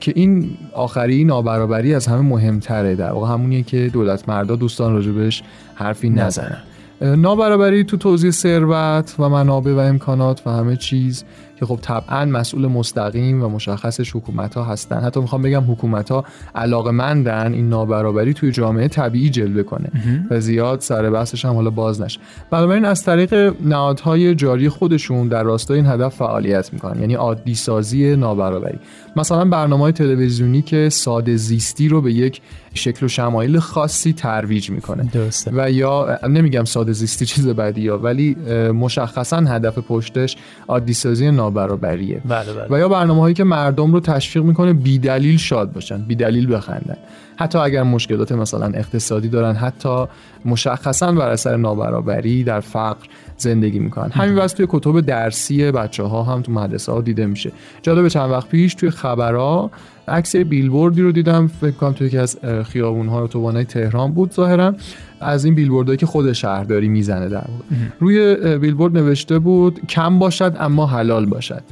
که 0.00 0.12
این 0.16 0.50
آخری 0.72 1.24
نابرابری 1.24 1.94
از 1.94 2.06
همه 2.06 2.20
مهمتره. 2.20 2.94
در 2.94 3.12
واقع 3.12 3.32
همونیه 3.32 3.62
که 3.62 3.90
دولت 3.92 4.28
مردا 4.28 4.56
دوستان 4.56 4.92
راجبش 4.92 5.42
حرفی 5.74 6.10
نزنن. 6.10 6.62
نابرابری 7.00 7.84
تو 7.84 7.96
توزیع 7.96 8.30
ثروت 8.30 9.14
و 9.18 9.28
منابع 9.28 9.72
و 9.72 9.78
امکانات 9.78 10.42
و 10.46 10.50
همه 10.50 10.76
چیز. 10.76 11.24
که 11.56 11.66
خب 11.66 11.78
طبعا 11.82 12.24
مسئول 12.24 12.66
مستقیم 12.66 13.42
و 13.42 13.48
مشخصش 13.48 14.16
حکومت 14.16 14.54
ها 14.54 14.64
هستن. 14.64 15.00
حتی 15.00 15.20
می‌خوام 15.20 15.42
بگم 15.42 15.72
حکومت 15.72 16.10
ها 16.10 16.24
علاقه 16.54 16.90
مندن 16.90 17.52
این 17.52 17.68
نابرابری 17.68 18.34
توی 18.34 18.52
جامعه 18.52 18.88
طبیعی 18.88 19.30
جلوه 19.30 19.62
کنه 19.62 19.90
و 20.30 20.40
زیاد 20.40 20.80
سر 20.80 21.10
بحثش 21.10 21.44
هم 21.44 21.54
حالا 21.54 21.70
باز 21.70 22.00
نشه. 22.00 22.20
بنابراین 22.50 22.84
از 22.84 23.04
طریق 23.04 23.54
نهادهای 23.60 24.34
جاری 24.34 24.68
خودشون 24.68 25.28
در 25.28 25.42
راستای 25.42 25.76
این 25.76 25.86
هدف 25.86 26.14
فعالیت 26.14 26.72
می‌کنن. 26.72 27.00
یعنی 27.00 27.14
عادی 27.14 27.54
سازی 27.54 28.16
نابرابری. 28.16 28.78
مثلا 29.16 29.44
برنامه 29.44 29.82
های 29.82 29.92
تلویزیونی 29.92 30.62
که 30.62 30.88
ساده 30.88 31.36
زیستی 31.36 31.88
رو 31.88 32.00
به 32.00 32.12
یک 32.12 32.40
شکل 32.74 33.06
و 33.06 33.08
شمایل 33.08 33.58
خاصی 33.58 34.12
ترویج 34.12 34.70
می‌کنه. 34.70 35.10
درسته. 35.12 35.50
و 35.54 35.70
یا 35.70 36.18
نمیگم 36.28 36.64
ساده 36.64 36.92
زیستی 36.92 37.26
چیز 37.26 37.48
بدی 37.48 37.88
ها 37.88 37.98
ولی 37.98 38.34
مشخصا 38.72 39.36
هدف 39.36 39.78
پشتش 39.78 40.36
عادی 40.68 40.92
سازی 40.92 41.30
نابرابریه 41.54 42.20
بله 42.24 42.52
بله. 42.52 42.66
و 42.70 42.78
یا 42.78 42.88
برنامه 42.88 43.20
هایی 43.20 43.34
که 43.34 43.44
مردم 43.44 43.92
رو 43.92 44.00
تشویق 44.00 44.44
می‌کنه 44.44 44.72
بی 44.72 44.98
دلیل 44.98 45.36
شاد 45.36 45.72
باشن 45.72 46.02
بی 46.02 46.14
دلیل 46.14 46.54
بخندن. 46.54 46.96
حتی 47.36 47.58
اگر 47.58 47.82
مشکلات 47.82 48.32
مثلا 48.32 48.66
اقتصادی 48.66 49.28
دارن 49.28 49.54
حتی 49.54 50.04
مشخصا 50.44 51.12
بر 51.12 51.30
اثر 51.30 51.56
نابرابری 51.56 52.44
در 52.44 52.60
فقر 52.60 53.06
زندگی 53.36 53.78
می‌کنن. 53.78 54.10
همین 54.10 54.34
واسه 54.34 54.56
توی 54.56 54.66
کتب 54.68 55.00
درسی 55.00 55.70
بچه 55.70 56.02
ها 56.02 56.22
هم 56.22 56.42
تو 56.42 56.52
مدرسه 56.52 56.92
ها 56.92 57.00
دیده 57.00 57.26
میشه. 57.26 57.52
جالب 57.82 58.08
چند 58.08 58.30
وقت 58.30 58.48
پیش 58.48 58.74
توی 58.74 58.90
خبرها 58.90 59.70
عکس 60.08 60.36
بیلبوردی 60.36 61.02
رو 61.02 61.12
دیدم. 61.12 61.46
فکر 61.46 61.70
کنم 61.70 61.92
توی 61.92 62.06
یکی 62.06 62.18
از 62.18 62.38
خیابون 62.64 63.08
ها 63.08 63.24
اتوبانای 63.24 63.64
تهران 63.64 64.12
بود 64.12 64.32
ظاهرا. 64.32 64.74
از 65.20 65.44
این 65.44 65.54
بیلبوردهایی 65.54 65.98
که 65.98 66.06
خود 66.06 66.32
شهرداری 66.32 66.88
می‌زنه 66.88 67.28
در 67.28 67.36
واقع. 67.36 67.64
روی 68.00 68.36
بیلبورد 68.58 68.98
نوشته 68.98 69.38
بود 69.38 69.80
کم 69.88 70.18
باشد 70.18 70.56
اما 70.60 70.86
حلال 70.86 71.26
باشد. 71.26 71.62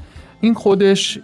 این 0.42 0.55
خودش 0.55 1.18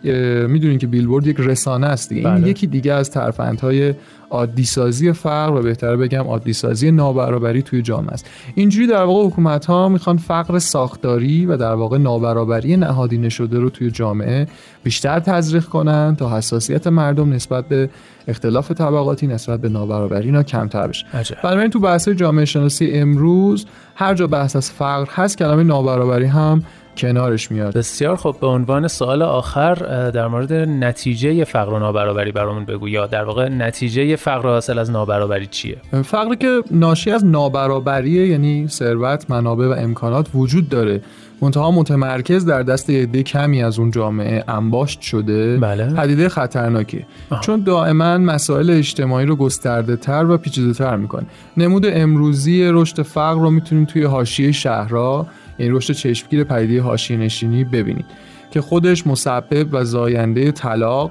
می‌دونین 0.48 0.78
که 0.78 0.86
بیلبورد 0.86 1.26
یک 1.26 1.36
رسانه 1.38 1.86
است 1.86 2.08
دیگه. 2.08 2.22
بله. 2.22 2.34
این 2.34 2.46
یکی 2.46 2.66
دیگه 2.66 2.92
از 2.92 3.10
ترفندهای 3.10 3.94
عادی 4.30 4.64
سازی 4.64 5.12
فقر 5.12 5.54
و 5.54 5.62
بهتره 5.62 5.96
بگم 5.96 6.22
عادی 6.22 6.52
سازی 6.52 6.90
نابرابری 6.90 7.62
توی 7.62 7.82
جامعه 7.82 8.12
است. 8.12 8.26
اینجوری 8.54 8.86
در 8.86 9.02
واقع 9.02 9.26
حکومت 9.26 9.66
ها 9.66 9.88
می‌خوان 9.88 10.16
فقر 10.16 10.58
ساختاری 10.58 11.46
و 11.46 11.56
در 11.56 11.74
واقع 11.74 11.98
نابرابری 11.98 12.76
نهادینه 12.76 13.28
شده 13.28 13.58
رو 13.58 13.70
توی 13.70 13.90
جامعه 13.90 14.46
بیشتر 14.82 15.20
تزریق 15.20 15.64
کنن 15.64 16.16
تا 16.18 16.36
حساسیت 16.36 16.86
مردم 16.86 17.32
نسبت 17.32 17.68
به 17.68 17.90
اختلاف 18.28 18.72
طبقاتی 18.72 19.26
نسبت 19.26 19.60
به 19.60 19.68
نابرابری 19.68 20.26
اینا 20.26 20.42
کمتر 20.42 20.86
بشه. 20.86 21.06
بنابراین 21.44 21.70
تو 21.70 21.80
بحث 21.80 22.08
جامعه 22.08 22.44
شناسی 22.44 22.90
امروز 22.92 23.66
هر 23.94 24.14
جا 24.14 24.26
بحث 24.26 24.56
از 24.56 24.70
فقر 24.70 25.06
هست 25.10 25.38
کلمه 25.38 25.62
نابرابری 25.62 26.26
هم 26.26 26.62
کنارش 26.98 27.50
میاد. 27.50 27.74
بسیار 27.74 28.16
خب 28.16 28.36
به 28.40 28.46
عنوان 28.46 28.88
سوال 28.88 29.22
آخر 29.22 29.74
در 30.10 30.28
مورد 30.28 30.52
نتیجه 30.52 31.44
فقر 31.44 31.72
و 31.72 31.78
نابرابری 31.78 32.32
برامون 32.32 32.64
بگو. 32.64 32.88
یا 32.88 33.06
در 33.06 33.24
واقع 33.24 33.48
نتیجه 33.48 34.16
فقر 34.16 34.48
حاصل 34.48 34.78
از 34.78 34.90
نابرابری 34.90 35.46
چیه؟ 35.46 35.76
فقری 36.04 36.36
که 36.36 36.62
ناشی 36.70 37.10
از 37.10 37.24
نابرابریه 37.24 38.26
یعنی 38.26 38.68
ثروت 38.68 39.30
منابع 39.30 39.66
و 39.66 39.74
امکانات 39.78 40.28
وجود 40.34 40.68
داره. 40.68 41.00
منتها 41.42 41.70
متمرکز 41.70 42.46
در 42.46 42.62
دست 42.62 42.90
عده 42.90 43.22
کمی 43.22 43.62
از 43.62 43.78
اون 43.78 43.90
جامعه 43.90 44.44
انباشت 44.48 45.00
شده. 45.00 45.56
بله. 45.56 45.94
پدیده 45.94 46.28
خطرناکی 46.28 47.06
آه. 47.30 47.40
چون 47.40 47.62
دائما 47.62 48.18
مسائل 48.18 48.70
اجتماعی 48.70 49.26
رو 49.26 49.36
گسترده 49.36 49.96
تر 49.96 50.24
و 50.24 50.38
پیچیده 50.38 50.72
تر 50.72 50.96
می‌کنه. 50.96 51.26
نمود 51.56 51.86
امروزی 51.86 52.68
رشد 52.72 53.02
فقر 53.02 53.40
رو 53.40 53.50
می‌تونیم 53.50 53.84
توی 53.84 54.04
حاشیه 54.04 54.52
شهرها 54.52 55.26
یعنی 55.58 55.72
رشد 55.72 55.94
چشمگیر 55.94 56.44
پدیده 56.44 56.82
حاشیه 56.82 57.16
نشینی 57.16 57.64
ببینید 57.64 58.06
که 58.50 58.60
خودش 58.60 59.06
مسبب 59.06 59.68
و 59.72 59.84
زاینده 59.84 60.52
طلاق 60.52 61.10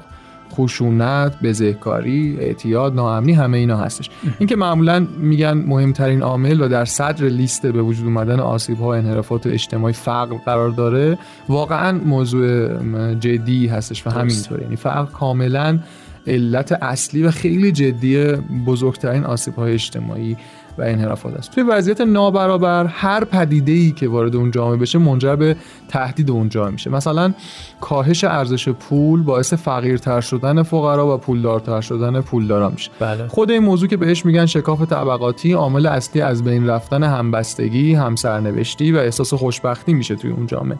خشونت 0.53 1.41
بزهکاری 1.43 2.37
اعتیاد 2.39 2.95
ناامنی 2.95 3.33
همه 3.33 3.57
اینا 3.57 3.77
هستش. 3.77 4.09
اینکه 4.39 4.55
معمولا 4.55 5.07
میگن 5.17 5.53
مهمترین 5.53 6.21
عامل 6.21 6.61
و 6.61 6.67
در 6.67 6.85
صدر 6.85 7.25
لیست 7.25 7.65
به 7.65 7.81
وجود 7.81 8.05
اومدن 8.05 8.39
آسیب 8.39 8.77
ها 8.77 8.93
انحرافات 8.93 9.47
اجتماعی 9.47 9.93
فقر 9.93 10.37
قرار 10.45 10.69
داره 10.69 11.17
واقعا 11.49 11.97
موضوع 12.05 12.77
جدی 13.13 13.67
هستش 13.67 14.07
و 14.07 14.09
همینطوره. 14.09 14.63
یعنی 14.63 14.75
فقر 14.75 15.05
کاملا 15.05 15.79
علت 16.27 16.71
اصلی 16.71 17.23
و 17.23 17.31
خیلی 17.31 17.71
جدی 17.71 18.25
بزرگترین 18.65 19.23
آسیب 19.23 19.55
های 19.55 19.73
اجتماعی 19.73 20.37
و 20.77 20.81
انحرافات 20.81 21.33
است. 21.33 21.51
توی 21.51 21.63
وضعیت 21.63 22.01
نابرابر 22.01 22.85
هر 22.85 23.23
پدیده 23.23 23.71
ای 23.71 23.91
که 23.91 24.07
وارد 24.07 24.35
اون 24.35 24.51
جامعه 24.51 24.77
بشه 24.77 24.99
منجر 24.99 25.35
به 25.35 25.55
تهدید 25.89 26.31
اون 26.31 26.49
جامعه 26.49 26.71
میشه. 26.71 26.89
مثلا 26.89 27.33
کاهش 27.81 28.23
ارزش 28.23 28.69
پول 28.69 29.23
باعث 29.23 29.53
فقیرتر 29.53 30.21
شدن 30.21 30.63
فقرا 30.63 31.15
و 31.15 31.17
پولدارتر 31.17 31.81
شدن 31.81 32.21
پولدارا 32.21 32.69
میشه. 32.69 32.91
بله. 32.99 33.27
خود 33.27 33.51
این 33.51 33.63
موضوع 33.63 33.89
که 33.89 33.97
بهش 33.97 34.25
میگن 34.25 34.45
شکاف 34.45 34.81
طبقاتی 34.81 35.53
عامل 35.53 35.85
اصلی 35.85 36.21
از 36.21 36.43
بین 36.43 36.67
رفتن 36.67 37.03
همبستگی 37.03 37.93
همسرنوشتی 37.93 38.91
و 38.91 38.97
احساس 38.97 39.33
خوشبختی 39.33 39.93
میشه 39.93 40.15
توی 40.15 40.31
اون 40.31 40.47
جامعه. 40.47 40.77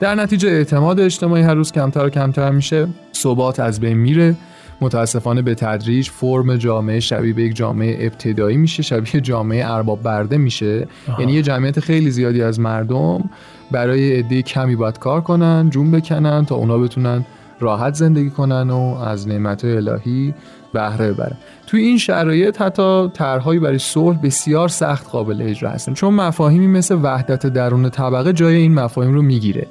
در 0.00 0.14
نتیجه 0.14 0.48
اعتماد 0.48 1.00
اجتماعی 1.00 1.42
هر 1.42 1.54
روز 1.54 1.72
کمتر 1.72 2.06
و 2.06 2.10
کمتر 2.10 2.50
میشه. 2.50 2.88
ثبات 3.14 3.60
از 3.60 3.80
بین 3.80 3.96
میره. 3.96 4.36
متاسفانه 4.80 5.42
به 5.42 5.54
تدریج 5.54 6.10
فرم 6.10 6.56
جامعه 6.56 7.00
شبیه 7.00 7.32
به 7.32 7.42
یک 7.42 7.56
جامعه 7.56 8.06
ابتدایی 8.06 8.56
میشه 8.56 8.82
شبیه 8.82 9.20
جامعه 9.20 9.70
ارباب 9.70 10.02
برده 10.02 10.38
میشه 10.38 10.88
آها. 11.08 11.20
یعنی 11.20 11.32
یه 11.32 11.42
جمعیت 11.42 11.80
خیلی 11.80 12.10
زیادی 12.10 12.42
از 12.42 12.60
مردم 12.60 13.30
برای 13.70 14.18
عده 14.18 14.42
کمی 14.42 14.76
باید 14.76 14.98
کار 14.98 15.20
کنن 15.20 15.70
جون 15.70 15.90
بکنن 15.90 16.44
تا 16.44 16.54
اونا 16.54 16.78
بتونن 16.78 17.24
راحت 17.60 17.94
زندگی 17.94 18.30
کنن 18.30 18.70
و 18.70 18.80
از 18.80 19.28
نعمت 19.28 19.64
الهی 19.64 20.34
بهره 20.72 21.12
ببرن 21.12 21.36
توی 21.68 21.82
این 21.82 21.98
شرایط 21.98 22.62
حتی 22.62 23.08
طرحهایی 23.08 23.60
برای 23.60 23.78
صلح 23.78 24.18
بسیار 24.22 24.68
سخت 24.68 25.10
قابل 25.10 25.42
اجرا 25.42 25.70
هستن. 25.70 25.94
چون 25.94 26.14
مفاهیمی 26.14 26.66
مثل 26.66 26.98
وحدت 27.02 27.46
درون 27.46 27.90
طبقه 27.90 28.32
جای 28.32 28.56
این 28.56 28.74
مفاهیم 28.74 29.14
رو 29.14 29.22
می‌گیره. 29.22 29.66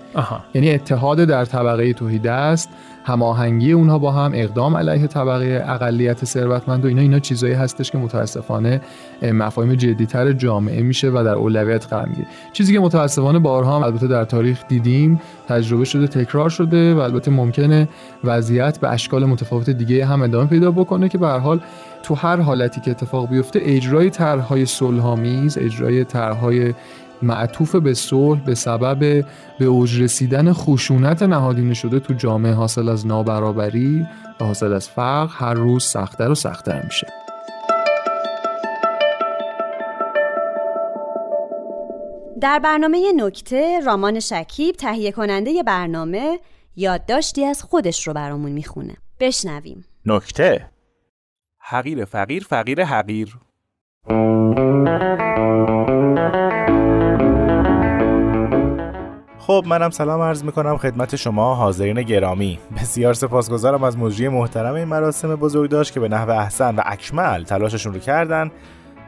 یعنی 0.54 0.72
اتحاد 0.72 1.18
در 1.18 1.46
طبقه 1.46 1.94
توحید 1.94 2.28
است 2.28 2.70
هماهنگی 3.04 3.72
اونها 3.72 4.00
با 4.00 4.12
هم 4.12 4.32
اقدام 4.36 4.78
علیه 4.78 5.08
طبقه 5.08 5.64
اقلیت 5.68 6.26
ثروتمند 6.26 6.86
و 6.86 6.88
اینا 6.88 7.02
اینا 7.02 7.20
چیزایی 7.20 7.54
هستش 7.54 7.92
که 7.92 7.98
متاسفانه 7.98 8.82
مفاهیم 9.22 9.76
جدیتر 9.76 10.32
جامعه 10.32 10.82
میشه 10.82 11.10
و 11.10 11.24
در 11.26 11.36
اولویت 11.36 11.88
قرار 11.88 12.06
می‌گیره. 12.06 12.28
چیزی 12.54 12.74
که 12.74 12.80
متاسفانه 12.80 13.40
بارها 13.40 13.76
هم 13.76 13.84
البته 13.84 14.08
در 14.08 14.26
تاریخ 14.26 14.68
دیدیم 14.68 15.22
تجربه 15.48 15.86
شده 15.86 16.08
تکرار 16.08 16.50
شده 16.50 16.96
و 16.96 17.00
البته 17.00 17.32
ممکنه 17.32 17.90
وضعیت 18.24 18.80
به 18.80 18.90
اشکال 18.90 19.26
متفاوت 19.26 19.70
دیگه 19.70 20.06
هم 20.06 20.22
ادامه 20.22 20.48
پیدا 20.48 20.72
بکنه 20.72 21.10
که 21.10 21.18
به 21.18 21.28
هر 21.28 21.40
حال 21.40 21.60
تو 22.08 22.16
هر 22.16 22.42
حالتی 22.42 22.82
که 22.82 22.92
اتفاق 22.92 23.30
بیفته 23.30 23.60
اجرای 23.64 24.10
طرحهای 24.10 24.66
صلحآمیز 24.66 25.58
اجرای 25.58 26.04
طرحهای 26.04 26.74
معطوف 27.22 27.76
به 27.76 27.94
صلح 27.94 28.44
به 28.44 28.56
سبب 28.56 29.26
به 29.60 29.66
اوج 29.66 30.02
رسیدن 30.02 30.54
خشونت 30.54 31.24
نهادینه 31.24 31.74
شده 31.74 32.00
تو 32.00 32.14
جامعه 32.14 32.54
حاصل 32.54 32.90
از 32.90 33.08
نابرابری 33.08 34.08
و 34.40 34.46
حاصل 34.46 34.74
از 34.74 34.90
فقر 34.90 35.28
هر 35.30 35.54
روز 35.54 35.84
سختتر 35.84 36.30
و 36.30 36.36
سختتر 36.36 36.82
میشه. 36.86 37.08
در 42.42 42.60
برنامه 42.60 43.14
نکته 43.16 43.80
رامان 43.86 44.20
شکیب 44.20 44.76
تهیه 44.76 45.12
کننده 45.12 45.64
برنامه 45.64 46.40
یادداشتی 46.76 47.46
از 47.46 47.64
خودش 47.64 48.08
رو 48.08 48.14
برامون 48.14 48.52
می‌خونه. 48.52 48.96
بشنویم. 49.20 49.86
نکته. 50.06 50.77
حقیر 51.70 52.06
فقیر 52.06 52.46
فقیر 52.50 52.84
حقیر. 52.84 53.38
خب 59.40 59.64
منم 59.68 59.90
سلام 59.90 60.22
عرض 60.22 60.44
می‌کنم 60.44 60.78
خدمت 60.78 61.16
شما 61.16 61.56
حاضرین 61.56 62.02
گرامی. 62.02 62.60
بسیار 62.76 63.14
سپاسگزارم 63.14 63.84
از 63.84 63.98
مجری 63.98 64.28
محترم 64.28 64.74
این 64.74 64.84
مراسم 64.84 65.36
بزرگداشت 65.36 65.94
که 65.94 66.00
به 66.00 66.08
نحو 66.08 66.30
احسن 66.30 66.76
و 66.76 66.82
اکمل 66.86 67.44
تلاششون 67.44 67.94
رو 67.94 68.00
کردن. 68.00 68.52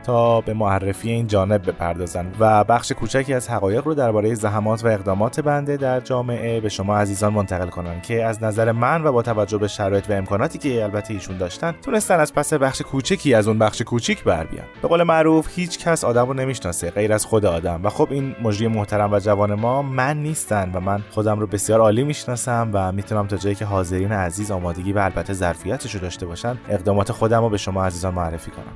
تا 0.03 0.41
به 0.41 0.53
معرفی 0.53 1.09
این 1.09 1.27
جانب 1.27 1.69
بپردازن 1.69 2.31
و 2.39 2.63
بخش 2.63 2.91
کوچکی 2.91 3.33
از 3.33 3.49
حقایق 3.49 3.85
رو 3.85 3.93
درباره 3.93 4.35
زحمات 4.35 4.85
و 4.85 4.87
اقدامات 4.87 5.39
بنده 5.39 5.77
در 5.77 5.99
جامعه 5.99 6.59
به 6.59 6.69
شما 6.69 6.97
عزیزان 6.97 7.33
منتقل 7.33 7.69
کنن 7.69 8.01
که 8.01 8.25
از 8.25 8.43
نظر 8.43 8.71
من 8.71 9.03
و 9.03 9.11
با 9.11 9.21
توجه 9.21 9.57
به 9.57 9.67
شرایط 9.67 10.09
و 10.09 10.13
امکاناتی 10.13 10.57
که 10.57 10.83
البته 10.83 11.13
ایشون 11.13 11.37
داشتن 11.37 11.75
تونستن 11.81 12.19
از 12.19 12.33
پس 12.33 12.53
بخش 12.53 12.81
کوچکی 12.81 13.33
از 13.33 13.47
اون 13.47 13.59
بخش 13.59 13.81
کوچیک 13.81 14.23
بر 14.23 14.45
بیان. 14.45 14.65
به 14.81 14.87
قول 14.87 15.03
معروف 15.03 15.47
هیچ 15.55 15.79
کس 15.79 16.03
آدم 16.03 16.27
رو 16.27 16.33
نمی‌شناسه 16.33 16.91
غیر 16.91 17.13
از 17.13 17.25
خود 17.25 17.45
آدم 17.45 17.79
و 17.83 17.89
خب 17.89 18.07
این 18.11 18.35
مجری 18.43 18.67
محترم 18.67 19.13
و 19.13 19.19
جوان 19.19 19.53
ما 19.53 19.81
من 19.81 20.17
نیستن 20.17 20.71
و 20.73 20.79
من 20.79 21.03
خودم 21.11 21.39
رو 21.39 21.47
بسیار 21.47 21.79
عالی 21.79 22.03
می‌شناسم 22.03 22.69
و 22.73 22.91
می‌تونم 22.91 23.27
تا 23.27 23.37
جایی 23.37 23.55
که 23.55 23.65
حاضرین 23.65 24.11
عزیز 24.11 24.51
آمادگی 24.51 24.93
و 24.93 24.99
البته 24.99 25.33
ظرفیتش 25.33 25.95
رو 25.95 26.01
داشته 26.01 26.25
باشن 26.25 26.57
اقدامات 26.69 27.11
خودم 27.11 27.41
رو 27.41 27.49
به 27.49 27.57
شما 27.57 27.85
عزیزان 27.85 28.13
معرفی 28.13 28.51
کنم. 28.51 28.73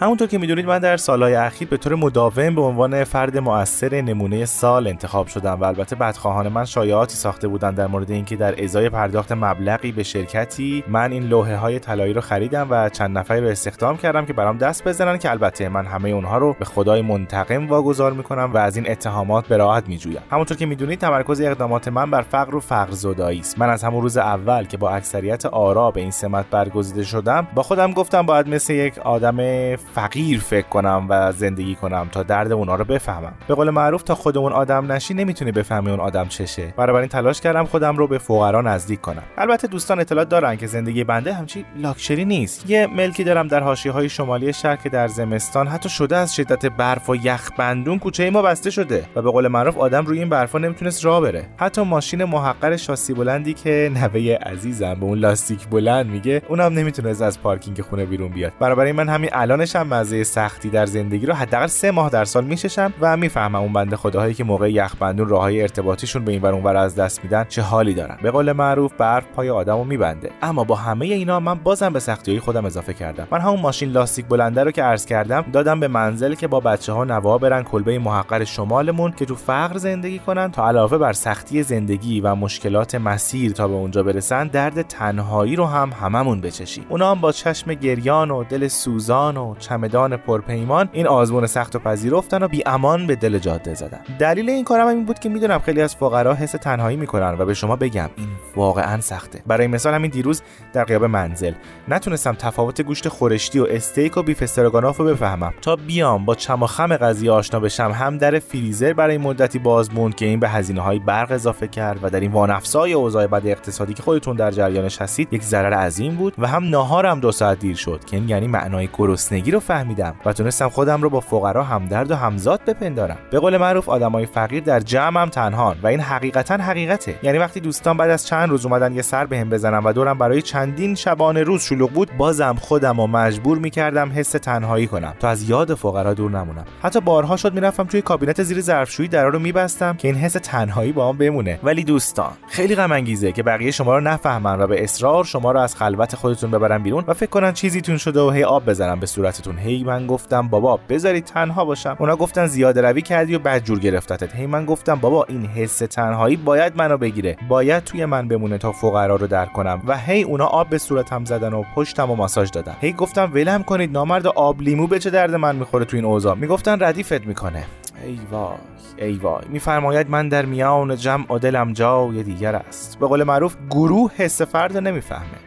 همونطور 0.00 0.28
که 0.28 0.38
می‌دونید 0.38 0.66
من 0.66 0.78
در 0.78 0.96
سالهای 0.96 1.34
اخیر 1.34 1.68
به 1.68 1.76
طور 1.76 1.94
مداوم 1.94 2.54
به 2.54 2.60
عنوان 2.60 3.04
فرد 3.04 3.38
مؤثر 3.38 4.00
نمونه 4.00 4.44
سال 4.44 4.86
انتخاب 4.86 5.26
شدم 5.26 5.60
و 5.60 5.64
البته 5.64 5.96
بدخواهان 5.96 6.48
من 6.48 6.64
شایعاتی 6.64 7.16
ساخته 7.16 7.48
بودن 7.48 7.74
در 7.74 7.86
مورد 7.86 8.10
اینکه 8.10 8.36
در 8.36 8.64
ازای 8.64 8.88
پرداخت 8.88 9.32
مبلغی 9.32 9.92
به 9.92 10.02
شرکتی 10.02 10.84
من 10.88 11.12
این 11.12 11.22
لوحه 11.22 11.56
های 11.56 11.78
طلایی 11.78 12.12
رو 12.12 12.20
خریدم 12.20 12.66
و 12.70 12.88
چند 12.88 13.18
نفری 13.18 13.40
رو 13.40 13.46
استخدام 13.46 13.96
کردم 13.96 14.26
که 14.26 14.32
برام 14.32 14.58
دست 14.58 14.88
بزنن 14.88 15.18
که 15.18 15.30
البته 15.30 15.68
من 15.68 15.86
همه 15.86 16.08
اونها 16.08 16.38
رو 16.38 16.56
به 16.58 16.64
خدای 16.64 17.02
منتقم 17.02 17.68
واگذار 17.68 18.12
می‌کنم 18.12 18.50
و 18.54 18.56
از 18.56 18.76
این 18.76 18.90
اتهامات 18.90 19.48
براحت 19.48 19.88
میجویم. 19.88 20.20
همونطور 20.30 20.56
که 20.56 20.66
می‌دونید 20.66 20.98
تمرکز 20.98 21.40
اقدامات 21.40 21.88
من 21.88 22.10
بر 22.10 22.22
فقر 22.22 22.54
و 22.54 22.60
فقر 22.60 22.90
زدایی 22.90 23.40
است. 23.40 23.58
من 23.58 23.68
از 23.68 23.84
همون 23.84 24.02
روز 24.02 24.16
اول 24.16 24.64
که 24.64 24.76
با 24.76 24.90
اکثریت 24.90 25.46
آرا 25.46 25.90
به 25.90 26.00
این 26.00 26.10
سمت 26.10 26.46
برگزیده 26.50 27.02
شدم 27.02 27.48
با 27.54 27.62
خودم 27.62 27.92
گفتم 27.92 28.26
باید 28.26 28.48
مثل 28.48 28.72
یک 28.72 28.98
آدم 29.12 29.76
فقیر 29.76 30.40
فکر 30.40 30.66
کنم 30.68 31.06
و 31.08 31.32
زندگی 31.32 31.74
کنم 31.74 32.08
تا 32.12 32.22
درد 32.22 32.52
اونا 32.52 32.74
رو 32.74 32.84
بفهمم. 32.84 33.32
به 33.48 33.54
قول 33.54 33.70
معروف 33.70 34.02
تا 34.02 34.14
خودمون 34.14 34.52
آدم 34.52 34.92
نشی 34.92 35.14
نمی‌تونی 35.14 35.52
بفهمی 35.52 35.90
اون 35.90 36.00
آدم 36.00 36.28
چشه. 36.28 36.74
بنابراین 36.76 37.08
تلاش 37.08 37.40
کردم 37.40 37.64
خودم 37.64 37.96
رو 37.96 38.06
به 38.06 38.18
فقرا 38.18 38.60
نزدیک 38.62 39.00
کنم. 39.00 39.22
البته 39.38 39.68
دوستان 39.68 40.00
اطلاع 40.00 40.24
دارن 40.24 40.56
که 40.56 40.66
زندگی 40.66 41.04
بنده 41.04 41.32
همچی 41.32 41.64
لاکچری 41.76 42.24
نیست. 42.24 42.70
یه 42.70 42.86
ملکی 42.86 43.24
دارم 43.24 43.48
در 43.48 43.60
حاشیه 43.60 43.92
های 43.92 44.08
شمالی 44.08 44.52
شهر 44.52 44.76
که 44.76 44.88
در 44.88 45.08
زمستان 45.08 45.66
حتی 45.66 45.88
شده 45.88 46.16
از 46.16 46.34
شدت 46.34 46.66
برف 46.66 47.10
و 47.10 47.16
یخ 47.16 47.50
بندون 47.58 47.98
کوچه 47.98 48.30
ما 48.30 48.42
بسته 48.42 48.70
شده 48.70 49.04
و 49.16 49.22
به 49.22 49.30
قول 49.30 49.48
معروف 49.48 49.78
آدم 49.78 50.06
روی 50.06 50.18
این 50.18 50.28
برفا 50.28 50.58
نمی‌تونست 50.58 51.04
راه 51.04 51.20
بره. 51.20 51.44
حتی 51.56 51.82
ماشین 51.82 52.24
محقر 52.24 52.76
شاسی 52.76 53.14
بلندی 53.14 53.54
که 53.54 53.90
نوه 53.94 54.38
عزیزم 54.42 54.94
به 54.94 55.04
اون 55.04 55.18
لاستیک 55.18 55.68
بلند 55.68 56.06
میگه 56.06 56.42
اونم 56.48 56.72
نمی‌تونست 56.72 57.22
از 57.22 57.42
پارکینگ 57.42 57.80
خونه 57.80 58.04
بیرون 58.04 58.28
بیاد. 58.28 58.52
بنابراین 58.60 58.96
من 59.02 59.08
همین 59.08 59.30
الانش 59.32 59.76
هم 59.76 59.86
مزه 59.86 60.24
سختی 60.24 60.70
در 60.70 60.86
زندگی 60.86 61.26
رو 61.26 61.34
حداقل 61.34 61.66
سه 61.66 61.90
ماه 61.90 62.10
در 62.10 62.24
سال 62.24 62.44
میششم 62.44 62.92
و 63.00 63.16
می‌فهمم 63.16 63.54
اون 63.54 63.72
بنده 63.72 63.96
خداهایی 63.96 64.34
که 64.34 64.44
موقع 64.44 64.72
یخبندون 64.72 65.28
راههای 65.28 65.62
ارتباطیشون 65.62 66.24
به 66.24 66.32
این 66.32 66.42
ور 66.42 66.52
اونور 66.52 66.76
از 66.76 66.94
دست 66.94 67.24
میدن 67.24 67.44
چه 67.48 67.62
حالی 67.62 67.94
دارن. 67.94 68.18
به 68.22 68.30
قول 68.30 68.52
معروف 68.52 68.92
برف 68.98 69.24
پای 69.36 69.50
آدمو 69.50 69.84
میبنده. 69.84 70.30
اما 70.42 70.64
با 70.64 70.74
همه 70.74 71.06
اینا 71.06 71.40
من 71.40 71.54
بازم 71.54 71.92
به 71.92 72.00
سختی 72.00 72.40
خودم 72.40 72.64
اضافه 72.64 72.92
کردم. 72.92 73.28
من 73.30 73.40
همون 73.40 73.60
ماشین 73.60 73.90
لاستیک 73.90 74.26
بلنده 74.26 74.64
رو 74.64 74.70
که 74.70 74.82
عرض 74.82 75.06
کردم 75.06 75.44
دادم 75.52 75.80
به 75.80 75.88
منزل 75.88 76.34
که 76.34 76.48
با 76.48 76.60
بچه 76.60 76.92
ها 76.92 77.04
نوا 77.04 77.38
برن 77.38 77.62
کلبه 77.62 77.98
محقر 77.98 78.44
شمالمون 78.44 79.12
که 79.12 79.24
تو 79.24 79.34
فقر 79.34 79.78
زندگی 79.78 80.18
کنن 80.18 80.50
تا 80.50 80.68
علاوه 80.68 80.98
بر 80.98 81.12
سختی 81.12 81.62
زندگی 81.62 82.20
و 82.20 82.34
مشکلات 82.34 82.94
مسیر 82.94 83.52
تا 83.52 83.68
به 83.68 83.74
اونجا 83.74 84.02
برسن 84.02 84.46
درد 84.46 84.82
تنهایی 84.82 85.56
رو 85.56 85.66
هم 85.66 85.92
هممون 86.02 86.40
بچشیم. 86.40 86.84
اونا 86.88 87.10
هم 87.10 87.20
با 87.20 87.32
چشم 87.32 87.74
گریان 87.74 88.30
و 88.30 88.44
دل 88.44 88.68
سوزان 88.92 89.36
و 89.36 89.54
چمدان 89.58 90.16
پرپیمان 90.16 90.88
این 90.92 91.06
آزمون 91.06 91.46
سخت 91.46 91.76
و 91.76 91.78
پذیرفتن 91.78 92.42
و 92.42 92.48
بی 92.48 92.62
امان 92.66 93.06
به 93.06 93.16
دل 93.16 93.38
جاده 93.38 93.74
زدن. 93.74 94.00
دلیل 94.18 94.50
این 94.50 94.64
کارم 94.64 94.86
این 94.86 95.04
بود 95.04 95.18
که 95.18 95.28
می‌دونم 95.28 95.58
خیلی 95.58 95.82
از 95.82 95.96
فقرا 95.96 96.34
حس 96.34 96.52
تنهایی 96.52 96.96
می‌کنن 96.96 97.36
و 97.38 97.44
به 97.44 97.54
شما 97.54 97.76
بگم 97.76 98.10
این 98.16 98.28
واقعا 98.56 99.00
سخته. 99.00 99.42
برای 99.46 99.66
مثال 99.66 99.94
همین 99.94 100.10
دیروز 100.10 100.42
در 100.72 100.84
قیاب 100.84 101.04
منزل. 101.04 101.52
نتونستم 101.88 102.32
تفاوت 102.32 102.82
گوشت 102.82 103.08
خورشتی 103.08 103.58
و 103.58 103.66
استیک 103.70 104.16
و 104.16 104.22
بیف 104.22 104.42
استروگاناف 104.42 104.96
رو 104.96 105.04
بفهمم. 105.04 105.54
تا 105.62 105.76
بیام 105.76 106.24
با 106.24 106.34
چم 106.34 106.62
و 106.62 106.66
خم 106.66 106.96
قضیه 106.96 107.30
آشنا 107.30 107.60
بشم 107.60 107.90
هم 107.90 108.18
در 108.18 108.38
فریزر 108.38 108.92
برای 108.92 109.18
مدتی 109.18 109.58
باز 109.58 109.94
موند 109.94 110.14
که 110.14 110.26
این 110.26 110.40
به 110.40 110.48
هزینه 110.48 110.80
های 110.80 110.98
برق 110.98 111.32
اضافه 111.32 111.68
کرد 111.68 111.98
و 112.02 112.10
در 112.10 112.20
این 112.20 112.32
وانفسای 112.32 112.92
اوضاع 112.92 113.26
بد 113.26 113.46
اقتصادی 113.46 113.94
که 113.94 114.02
خودتون 114.02 114.36
در 114.36 114.50
جریانش 114.50 115.02
هستید 115.02 115.32
یک 115.32 115.42
ضرر 115.42 115.74
عظیم 115.74 116.14
بود 116.14 116.34
و 116.38 116.46
هم 116.46 116.68
ناهارم 116.68 117.20
دو 117.20 117.32
ساعت 117.32 117.58
دیر 117.58 117.76
شد 117.76 118.04
که 118.04 118.16
این 118.16 118.28
یعنی 118.28 118.46
معنای 118.46 118.88
گرسنگی 118.98 119.50
رو 119.50 119.60
فهمیدم 119.60 120.14
و 120.24 120.32
تونستم 120.32 120.68
خودم 120.68 121.02
رو 121.02 121.10
با 121.10 121.20
فقرا 121.20 121.64
همدرد 121.64 122.10
و 122.10 122.16
همزاد 122.16 122.64
بپندارم. 122.64 123.18
به 123.30 123.38
قول 123.40 123.56
معروف 123.56 123.88
آدمای 123.88 124.26
فقیر 124.26 124.62
در 124.62 124.80
جمعم 124.80 125.28
تنهان 125.28 125.76
و 125.82 125.86
این 125.86 126.00
حقیقتا 126.00 126.54
حقیقته. 126.54 127.18
یعنی 127.22 127.38
وقتی 127.38 127.60
دوستان 127.60 127.96
بعد 127.96 128.10
از 128.10 128.26
چند 128.26 128.41
روز 128.50 128.66
اومدن 128.66 128.94
یه 128.94 129.02
سر 129.02 129.26
بهم 129.26 129.50
بزنم 129.50 129.86
و 129.86 129.92
دورم 129.92 130.18
برای 130.18 130.42
چندین 130.42 130.94
شبانه 130.94 131.42
روز 131.42 131.62
شلوغ 131.62 131.90
بود 131.90 132.10
بازم 132.16 132.56
خودم 132.60 133.00
و 133.00 133.06
مجبور 133.06 133.58
می‌کردم 133.58 134.12
حس 134.14 134.30
تنهایی 134.30 134.86
کنم. 134.86 135.14
تا 135.20 135.28
از 135.28 135.50
یاد 135.50 135.74
فقرا 135.74 136.14
دور 136.14 136.30
نمونم. 136.30 136.64
حتی 136.82 137.00
بارها 137.00 137.36
شد 137.36 137.54
می‌رفتم 137.54 137.84
توی 137.84 138.02
کابینت 138.02 138.42
زیر 138.42 138.60
ظرفشویی 138.60 139.08
درا 139.08 139.28
رو 139.28 139.38
میبستم 139.38 139.94
که 139.94 140.08
این 140.08 140.16
حس 140.16 140.32
تنهایی 140.32 140.92
با 140.92 141.08
هم 141.08 141.18
بمونه. 141.18 141.58
ولی 141.62 141.84
دوستان 141.84 142.30
خیلی 142.48 142.74
غم 142.74 142.92
انگیزه 142.92 143.32
که 143.32 143.42
بقیه 143.42 143.70
شما 143.70 143.98
رو 143.98 144.00
نفهمن 144.00 144.60
و 144.60 144.66
به 144.66 144.84
اصرار 144.84 145.24
شما 145.24 145.52
رو 145.52 145.60
از 145.60 145.76
خلوت 145.76 146.16
خودتون 146.16 146.50
ببرن 146.50 146.82
بیرون 146.82 147.04
و 147.06 147.14
فکر 147.14 147.30
کنن 147.30 147.52
چیزیتون 147.52 147.96
شده 147.96 148.20
و 148.20 148.30
هی 148.30 148.44
آب 148.44 148.64
بزنن 148.66 149.00
به 149.00 149.06
صورتتون. 149.06 149.58
هی 149.58 149.84
من 149.84 150.06
گفتم 150.06 150.48
بابا 150.48 150.80
بذارید 150.88 151.24
تنها 151.24 151.64
باشم. 151.64 151.96
اونا 151.98 152.16
گفتن 152.16 152.46
زیاده 152.46 152.80
روی 152.80 153.02
کردی 153.02 153.34
و 153.34 153.38
بدجور 153.38 153.78
گرفتتت. 153.78 154.34
هی 154.34 154.46
من 154.46 154.64
گفتم 154.64 154.94
بابا 154.94 155.24
این 155.28 155.46
حس 155.46 155.78
تنهایی 155.78 156.36
باید 156.36 156.76
منو 156.76 156.96
بگیره. 156.96 157.36
باید 157.48 157.84
توی 157.84 158.04
من 158.04 158.28
بمونه 158.36 158.58
تا 158.58 158.72
فقرا 158.72 159.16
رو 159.16 159.26
در 159.26 159.46
کنم. 159.46 159.82
و 159.86 159.98
هی 159.98 160.22
اونا 160.22 160.46
آب 160.46 160.68
به 160.68 160.78
صورتم 160.78 161.24
زدن 161.24 161.52
و 161.52 161.62
پشتم 161.74 162.10
و 162.10 162.14
ماساژ 162.14 162.50
دادن. 162.50 162.76
هی 162.80 162.92
گفتم 162.92 163.30
ولم 163.34 163.62
کنید 163.62 163.92
نامرد 163.92 164.26
آب 164.26 164.60
لیمو 164.60 164.86
به 164.86 164.98
چه 164.98 165.10
درد 165.10 165.34
من 165.34 165.56
می‌خوره 165.56 165.84
تو 165.84 165.96
این 165.96 166.04
اوضاع. 166.04 166.34
می‌گفتن 166.34 166.82
ردیفت 166.82 167.26
می‌کنه. 167.26 167.64
ای 168.04 168.18
وای 168.30 168.56
ای 168.96 169.12
وای. 169.12 169.44
میفرماید 169.48 170.10
من 170.10 170.28
در 170.28 170.44
میان 170.44 170.96
جمع 170.96 171.32
و 171.32 171.38
دلم 171.38 171.72
جای 171.72 172.22
دیگر 172.22 172.56
است. 172.56 172.98
به 172.98 173.06
قول 173.06 173.22
معروف 173.22 173.56
گروه 173.70 174.12
حس 174.16 174.42
فرد 174.42 174.76
نمی‌فهمه. 174.76 175.38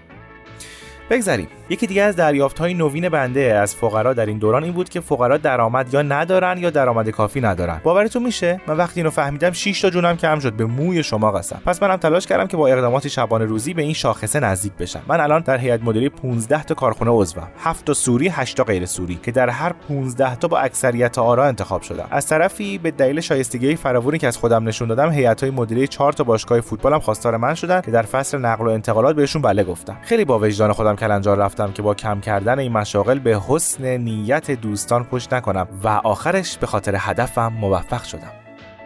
بگذریم. 1.10 1.48
یکی 1.70 1.88
دیگه 1.88 2.04
از 2.04 2.16
دریافت 2.16 2.60
های 2.60 2.74
نوین 2.74 3.10
بنده 3.10 3.42
از 3.42 3.76
فقرا 3.76 4.14
در 4.14 4.26
این 4.26 4.38
دوران 4.38 4.64
این 4.64 4.74
بود 4.74 4.90
که 4.90 5.00
فقرا 5.00 5.38
درآمد 5.38 5.94
یا 5.94 6.02
ندارن 6.02 6.58
یا 6.58 6.70
درآمد 6.70 7.10
کافی 7.10 7.42
ندارن. 7.42 7.82
باورتون 7.84 8.24
میشه؟ 8.24 8.62
من 8.68 8.78
وقتی 8.78 9.00
اینو 9.00 9.10
فهمیدم 9.10 9.52
6 9.52 9.82
تا 9.82 9.90
جونم 9.90 10.18
کم 10.18 10.40
شد 10.40 10.54
به 10.54 10.66
موی 10.66 11.04
شما 11.04 11.32
قسم. 11.32 11.62
پس 11.66 11.84
منم 11.84 11.96
تلاش 11.96 12.28
کردم 12.28 12.48
که 12.48 12.58
با 12.58 12.68
اقدامات 12.68 13.08
شبانه 13.08 13.46
روزی 13.46 13.74
به 13.74 13.82
این 13.82 13.94
شاخصه 13.94 14.40
نزدیک 14.40 14.74
بشم. 14.74 15.02
من 15.08 15.20
الان 15.20 15.42
در 15.42 15.58
هیئت 15.58 15.84
مدیره 15.84 16.10
15 16.10 16.64
تا 16.64 16.76
کارخونه 16.76 17.12
عضوم 17.12 17.48
7 17.60 17.86
تا 17.86 17.94
سوری 17.94 18.28
8 18.28 18.58
تا 18.58 18.64
غیر 18.64 18.86
سوری 18.86 19.20
که 19.24 19.32
در 19.32 19.50
هر 19.50 19.74
15 19.88 20.36
تا 20.36 20.48
با 20.48 20.60
اکثریت 20.60 21.18
آرا 21.18 21.46
انتخاب 21.46 21.82
شدم. 21.82 22.08
از 22.12 22.28
طرفی 22.28 22.78
به 22.78 22.92
دلیل 22.92 23.20
شایستگی 23.22 23.76
فراوانی 23.76 24.18
که 24.18 24.28
از 24.28 24.38
خودم 24.38 24.68
نشون 24.68 24.88
دادم 24.88 25.12
هیئت 25.12 25.42
های 25.42 25.52
مدیره 25.52 25.88
4 25.88 26.14
تا 26.14 26.24
باشگاه 26.24 26.62
فوتبالم 26.62 27.00
خواستار 27.00 27.38
من 27.38 27.54
شدن 27.54 27.82
که 27.82 27.92
در 27.92 28.02
فصل 28.02 28.38
نقل 28.38 28.66
و 28.66 28.70
انتقالات 28.70 29.16
بهشون 29.16 29.42
بله 29.42 29.64
گفتم 29.64 29.98
خیلی 30.02 30.26
با 30.26 30.40
وجدان 30.40 30.74
خودم 30.74 30.96
کلنجار 30.96 31.38
که 31.74 31.82
با 31.82 31.94
کم 31.94 32.20
کردن 32.20 32.60
این 32.60 32.72
مشاغل 32.72 33.20
به 33.20 33.42
حسن 33.48 33.98
نیت 33.98 34.52
دوستان 34.52 35.04
پشت 35.04 35.34
نکنم 35.34 35.68
و 35.84 35.88
آخرش 35.88 36.58
به 36.58 36.68
خاطر 36.68 36.96
هدفم 37.00 37.48
موفق 37.48 38.04
شدم. 38.04 38.32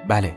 بله 0.07 0.33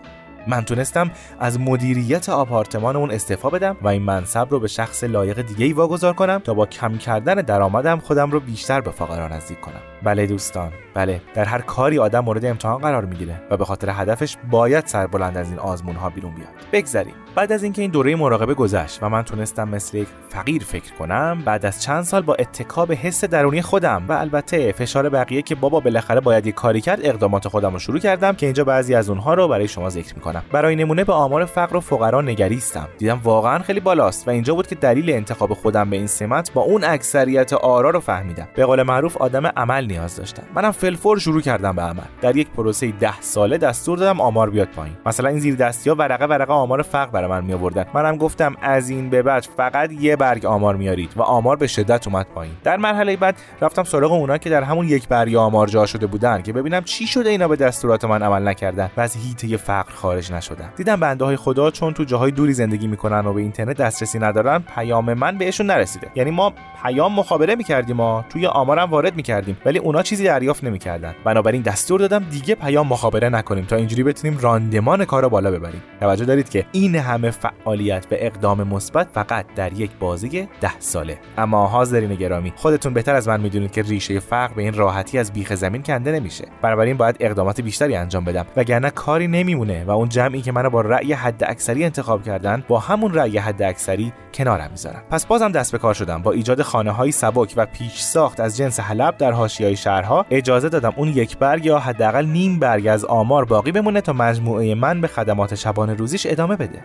من 0.47 0.65
تونستم 0.65 1.11
از 1.41 1.61
مدیریت 1.61 2.29
آپارتمان 2.29 2.97
اون 2.97 3.11
استعفا 3.11 3.51
بدم 3.51 3.77
و 3.83 3.89
این 3.89 4.03
منصب 4.03 4.47
رو 4.51 4.61
به 4.61 4.69
شخص 4.69 5.05
لایق 5.05 5.43
دیگه 5.43 5.65
ای 5.65 5.73
واگذار 5.73 6.13
کنم 6.13 6.39
تا 6.39 6.55
با 6.55 6.67
کم 6.67 6.99
کردن 6.99 7.35
درآمدم 7.35 7.99
خودم 7.99 8.31
رو 8.31 8.41
بیشتر 8.41 8.81
به 8.81 8.91
فقرا 8.91 9.29
نزدیک 9.29 9.61
کنم. 9.61 9.81
بله 10.03 10.27
دوستان 10.27 10.73
بله 10.95 11.21
در 11.35 11.45
هر 11.45 11.61
کاری 11.61 11.99
آدم 11.99 12.21
مورد 12.21 12.45
امتحان 12.45 12.81
قرار 12.81 13.05
می‌گیره 13.05 13.43
و 13.51 13.57
به 13.57 13.65
خاطر 13.65 13.91
هدفش 13.91 14.37
باید 14.51 14.87
سربلند 14.87 15.37
از 15.37 15.51
این 15.51 15.59
آزمون 15.59 15.97
ها 15.97 16.11
بیرون 16.11 16.35
بیاد. 16.35 16.49
بگذریم. 16.73 17.15
بعد 17.35 17.53
از 17.53 17.63
اینکه 17.63 17.83
این 17.83 17.91
دوره 17.91 18.17
مراقبه 18.17 18.55
گذشت 18.55 19.03
و 19.03 19.09
من 19.09 19.23
تونستم 19.23 19.69
مثل 19.69 19.97
یک 19.97 20.09
فقیر 20.29 20.65
فکر 20.65 20.93
کنم 20.95 21.43
بعد 21.45 21.67
از 21.67 21.83
چند 21.83 22.03
سال 22.03 22.23
با 22.23 22.35
اتکاب 22.35 22.93
حس 22.93 23.25
درونی 23.25 23.63
خودم 23.63 24.05
و 24.09 24.13
البته 24.13 24.73
فشار 24.73 25.09
بقیه 25.09 25.43
که 25.43 25.55
بابا 25.55 25.81
بالاخره 25.81 26.21
باید 26.21 26.47
یک 26.47 26.55
کاری 26.55 26.81
کرد 26.81 26.99
اقدامات 27.03 27.49
خودم 27.49 27.73
رو 27.73 27.79
شروع 27.79 27.99
کردم 27.99 28.33
که 28.33 28.47
اینجا 28.47 28.65
بعضی 28.65 28.95
از 28.95 29.11
اونها 29.11 29.35
رو 29.35 29.49
برای 29.49 29.69
شما 29.69 29.89
ذکر 29.89 30.15
می‌کنم. 30.15 30.32
برای 30.53 30.77
نمونه 30.77 31.05
به 31.05 31.13
آمار 31.13 31.45
فقر 31.45 31.77
و 31.77 31.81
فقرا 31.81 32.21
نگریستم. 32.21 32.89
دیدم 32.99 33.21
واقعا 33.25 33.59
خیلی 33.59 33.81
بالاست 33.81 34.29
و 34.29 34.31
اینجا 34.31 34.55
بود 34.55 34.67
که 34.67 34.75
دلیل 34.75 35.11
انتخاب 35.11 35.55
خودم 35.55 35.91
به 35.91 35.97
این 35.97 36.07
سمت 36.07 36.53
با 36.53 36.63
اون 36.63 36.85
اکثریت 36.85 37.53
آرا 37.53 37.91
رو 37.91 38.01
فهمیدم. 38.01 38.49
به 38.55 38.67
قول 38.67 38.83
معروف 38.83 39.17
آدم 39.17 39.47
عمل 39.47 39.87
نیاز 39.87 40.17
داشتم. 40.17 40.43
منم 40.55 40.71
فلفور 40.71 41.19
شروع 41.19 41.41
کردم 41.41 41.77
به 41.77 41.83
عمل. 41.83 42.03
در 42.21 42.37
یک 42.37 42.51
پروسه 42.51 42.93
ده 43.01 43.21
ساله 43.21 43.59
دستور 43.59 43.99
دادم 43.99 44.21
آمار 44.21 44.51
بیاد 44.51 44.69
پایین. 44.69 44.97
مثلا 45.07 45.29
این 45.29 45.39
زیر 45.39 45.55
دستی 45.55 45.91
ها 45.91 45.97
ورقه 45.97 46.27
ورقه 46.27 46.53
آمار 46.53 46.83
فقر 46.83 47.11
برای 47.11 47.31
من 47.31 47.45
می 47.45 47.53
آوردن 47.53 47.85
منم 47.95 48.17
گفتم 48.17 48.57
از 48.63 48.91
این 48.91 49.11
به 49.11 49.23
بعد 49.23 49.49
فقط 49.57 49.93
یه 49.93 50.17
برگ 50.17 50.47
آمار 50.47 50.77
میارید 50.77 51.13
و 51.17 51.23
آمار 51.23 51.57
به 51.57 51.67
شدت 51.67 52.07
اومد 52.07 52.27
پایین. 52.35 52.55
در 52.65 52.77
مرحله 52.77 53.17
بعد 53.17 53.37
رفتم 53.61 53.85
سراغ 53.85 54.13
اونا 54.13 54.39
که 54.39 54.51
در 54.51 54.63
همون 54.63 54.89
یک 54.89 55.09
برگ 55.09 55.35
آمار 55.35 55.67
جا 55.67 55.87
شده 55.87 56.07
بودن 56.07 56.43
که 56.43 56.53
ببینم 56.53 56.83
چی 56.85 57.07
شده 57.07 57.31
اینا 57.31 57.49
به 57.49 57.57
دستورات 57.57 58.05
من 58.05 58.23
عمل 58.23 58.49
نکردن 58.49 58.91
و 58.97 59.01
از 59.01 59.17
هیته 59.17 59.57
فقر 59.57 59.93
نشدن. 60.31 60.73
دیدم 60.77 61.01
بنده 61.01 61.25
های 61.25 61.37
خدا 61.37 61.71
چون 61.71 61.95
تو 61.95 62.05
جاهای 62.05 62.31
دوری 62.31 62.53
زندگی 62.53 62.87
می‌کنن 62.87 63.27
و 63.27 63.33
به 63.33 63.41
اینترنت 63.41 63.77
دسترسی 63.77 64.19
ندارن 64.19 64.59
پیام 64.75 65.15
من 65.15 65.39
بهشون 65.39 65.67
نرسیده. 65.67 66.11
یعنی 66.15 66.31
ما 66.31 66.53
پیام 66.83 67.13
مخابره 67.13 67.55
می‌کردیم 67.55 67.97
ما 67.97 68.25
توی 68.29 68.47
آمارم 68.47 68.91
وارد 68.91 69.17
می‌کردیم 69.17 69.57
ولی 69.67 69.79
اونا 69.79 70.03
چیزی 70.03 70.25
دریافت 70.25 70.65
نمی‌کردن. 70.65 71.15
بنابراین 71.25 71.63
دستور 71.63 72.01
دادم 72.01 72.25
دیگه 72.31 72.55
پیام 72.55 72.89
مخابره 72.89 73.29
نکنیم 73.29 73.65
تا 73.65 73.77
اینجوری 73.77 74.03
بتونیم 74.03 74.39
راندمان 74.41 75.05
کارو 75.05 75.29
بالا 75.29 75.51
ببریم. 75.51 75.83
توجه 76.01 76.25
دارید 76.25 76.49
که 76.49 76.67
این 76.73 76.95
همه 76.95 77.31
فعالیت 77.31 78.07
و 78.11 78.15
اقدام 78.19 78.63
مثبت 78.63 79.09
فقط 79.15 79.47
در 79.57 79.73
یک 79.73 79.91
بازی 80.01 80.49
ده 80.61 80.79
ساله. 80.79 81.19
اما 81.39 81.67
حاضرین 81.67 82.15
گرامی 82.15 82.53
خودتون 82.57 82.95
بهتر 82.95 83.15
از 83.15 83.29
من 83.29 83.41
می‌دونید 83.41 83.71
که 83.73 83.83
ریشه 83.83 84.21
فقر 84.21 84.55
به 84.55 84.63
این 84.63 84.75
راحتی 84.75 85.19
از 85.19 85.33
بیخ 85.33 85.55
زمین 85.55 85.83
کنده 85.83 86.13
نمیشه. 86.13 86.45
بنابراین 86.63 86.97
باید 86.97 87.17
اقدامات 87.21 87.61
بیشتری 87.61 87.97
انجام 87.97 88.25
بدم 88.25 88.47
وگرنه 88.57 88.91
کاری 88.91 89.29
نمیمونه 89.29 89.85
و 89.85 89.91
اون 89.91 90.09
جمعی 90.13 90.43
که 90.43 90.53
منو 90.53 90.71
با 90.71 90.81
رأی 90.81 91.13
حد 91.13 91.45
اکثری 91.45 91.85
انتخاب 91.85 92.23
کردن 92.23 92.65
با 92.69 92.79
همون 92.79 93.15
رأی 93.15 93.39
حد 93.39 93.63
اکثری 93.63 94.13
کنارم 94.35 94.71
می‌ذارم. 94.71 95.03
پس 95.11 95.27
بازم 95.27 95.53
دست 95.53 95.73
به 95.73 95.79
کار 95.79 95.95
شدم. 95.95 96.23
با 96.23 96.33
ایجاد 96.33 96.63
خانه 96.63 96.91
های 96.91 97.13
سبک 97.13 97.55
و 97.57 97.67
پیش 97.67 98.01
ساخت 98.01 98.41
از 98.41 98.57
جنس 98.57 98.81
حلب 98.81 99.17
در 99.17 99.33
حاشیه‌های 99.33 99.77
شهرها 99.77 100.27
اجازه 100.31 100.69
دادم 100.69 100.93
اون 100.97 101.09
یک 101.09 101.39
برگ 101.39 101.67
یا 101.67 101.79
حداقل 101.79 102.27
نیم 102.27 102.59
برگ 102.59 102.87
از 102.87 103.05
آمار 103.05 103.45
باقی 103.45 103.73
بمونه 103.73 104.01
تا 104.01 104.13
مجموعه 104.13 104.75
من 104.75 105.01
به 105.01 105.09
خدمات 105.09 105.55
شبانه 105.55 105.95
روزیش 105.95 106.27
ادامه 106.31 106.57
بده. 106.57 106.83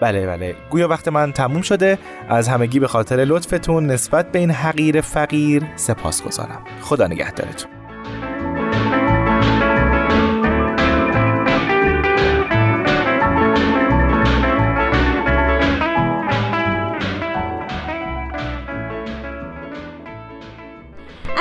بله 0.00 0.26
بله. 0.26 0.54
گویا 0.70 0.88
وقت 0.88 1.08
من 1.08 1.32
تموم 1.32 1.62
شده. 1.62 1.98
از 2.28 2.48
همگی 2.48 2.80
به 2.80 2.88
خاطر 2.88 3.16
لطفتون 3.16 3.86
نسبت 3.86 4.32
به 4.32 4.38
این 4.38 4.50
حقیر 4.50 5.00
فقیر 5.00 5.62
سپاس 5.76 6.22
گذارم 6.22 6.60
خدا 6.80 7.06
نگهدارتون. 7.06 7.79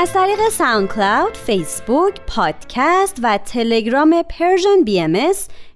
از 0.02 0.14
طریق 0.14 0.50
SoundCloud، 0.50 1.38
فیسبوک، 1.38 2.22
پادکست 2.28 3.18
و 3.24 3.38
تلگرام 3.38 4.24
Persian 4.30 4.84
BM 4.86 5.18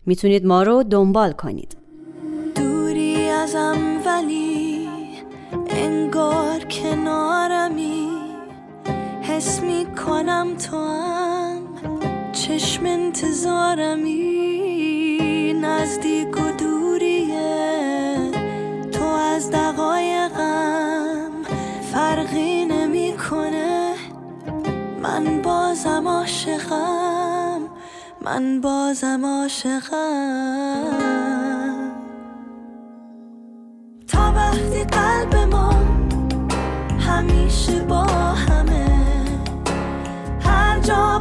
می‌تونید 0.06 0.46
ما 0.46 0.64
رو 0.64 0.84
دنبال 0.84 1.32
کنید. 1.32 1.78
دوری 2.56 3.30
ازم 3.30 3.78
ولی 4.06 4.90
انگار 5.70 6.60
کنارمی 6.60 8.08
حس 9.22 9.62
می 9.62 9.86
کنم 10.06 10.58
تو 10.58 10.78
هم 10.78 11.62
چشم 12.32 12.86
انتظارمی 12.86 14.24
نزدیک 15.54 16.38
و 16.38 16.52
دوریه 16.60 18.32
تو 18.92 19.06
از 19.06 19.52
دقایقم 19.52 20.03
من 25.24 25.42
بازم 25.42 26.08
عاشقم 26.08 27.62
من 28.22 28.62
بازم 28.62 29.26
عاشقم. 29.26 30.84
تا 34.08 34.34
وقتی 34.36 34.84
قلب 34.84 35.36
ما 35.36 35.74
همیشه 37.00 37.80
با 37.80 38.04
همه 38.04 38.88
هر 40.42 40.80
جا 40.80 41.20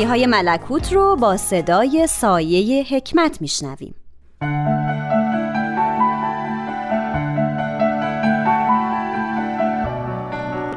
آیه 0.00 0.08
های 0.08 0.26
ملکوت 0.26 0.92
رو 0.92 1.16
با 1.16 1.36
صدای 1.36 2.06
سایه 2.06 2.84
حکمت 2.90 3.40
میشنویم. 3.40 3.94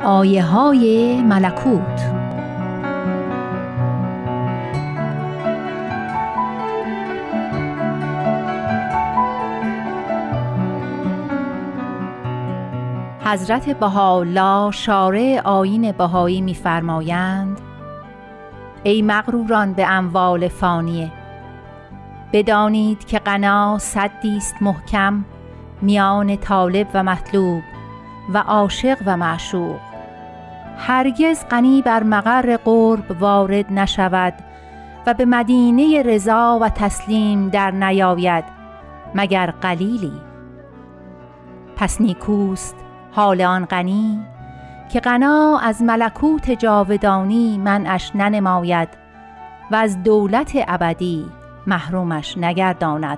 آیه 0.03 0.43
های 0.43 1.17
ملکوت. 1.21 1.99
حضرت 13.26 13.69
بهاءالله 13.69 14.71
شارع 14.71 15.41
آیین 15.43 15.91
بهایی 15.91 16.41
می‌فرمایند 16.41 17.62
ای 18.84 19.01
مغروران 19.01 19.73
به 19.73 19.88
اموال 19.88 20.47
فانیه. 20.47 21.11
بدانید 22.34 23.05
که 23.05 23.19
غنا 23.19 23.77
صدی 23.77 24.38
است 24.38 24.55
محکم 24.61 25.25
میان 25.81 26.36
طالب 26.36 26.88
و 26.93 27.03
مطلوب 27.03 27.61
و 28.34 28.38
عاشق 28.38 28.97
و 29.05 29.17
معشوق. 29.17 29.79
هرگز 30.77 31.45
غنی 31.51 31.81
بر 31.81 32.03
مقر 32.03 32.57
قرب 32.57 33.21
وارد 33.21 33.73
نشود 33.73 34.34
و 35.07 35.13
به 35.13 35.25
مدینه 35.25 36.01
رضا 36.01 36.59
و 36.61 36.69
تسلیم 36.69 37.49
در 37.49 37.71
نیاید 37.71 38.43
مگر 39.15 39.51
قلیلی؟ 39.61 40.13
پس 41.75 42.01
نیکوست 42.01 42.75
حال 43.11 43.41
آن 43.41 43.65
غنی؟ 43.65 44.19
که 44.94 45.00
غنا 45.00 45.60
از 45.60 45.82
ملکوت 45.82 46.52
جاودانی 46.52 47.58
منعش 47.58 48.12
ننماید 48.16 48.89
و 49.72 49.76
از 49.76 50.04
دولت 50.04 50.52
ابدی 50.68 51.26
محرومش 51.68 52.38
نگرداند. 52.38 53.18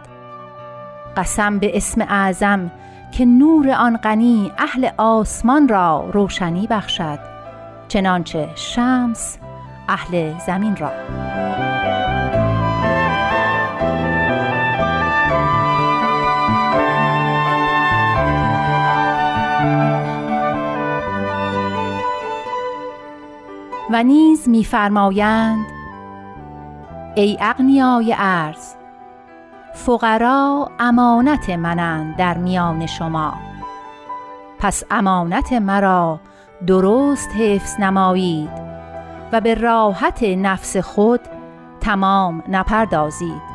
قسم 1.17 1.59
به 1.59 1.77
اسم 1.77 2.01
اعظم 2.01 2.71
که 3.11 3.25
نور 3.25 3.71
آن 3.71 3.97
غنی 3.97 4.51
اهل 4.57 4.89
آسمان 4.97 5.67
را 5.67 6.09
روشنی 6.13 6.67
بخشد 6.67 7.19
چنانچه 7.87 8.49
شمس 8.55 9.37
اهل 9.87 10.33
زمین 10.47 10.75
را. 10.75 10.91
و 23.91 24.03
نیز 24.03 24.49
می‌فرمایند 24.49 25.65
ای 27.15 27.37
اغنیای 27.41 28.15
ارز 28.17 28.73
فقرا 29.73 30.71
امانت 30.79 31.49
منند 31.49 32.15
در 32.15 32.37
میان 32.37 32.85
شما. 32.85 33.33
پس 34.59 34.83
امانت 34.91 35.53
مرا 35.53 36.19
درست 36.67 37.29
حفظ 37.31 37.79
نمایید 37.79 38.49
و 39.31 39.41
به 39.41 39.53
راحت 39.53 40.23
نفس 40.23 40.77
خود 40.77 41.21
تمام 41.81 42.43
نپردازید. 42.47 43.54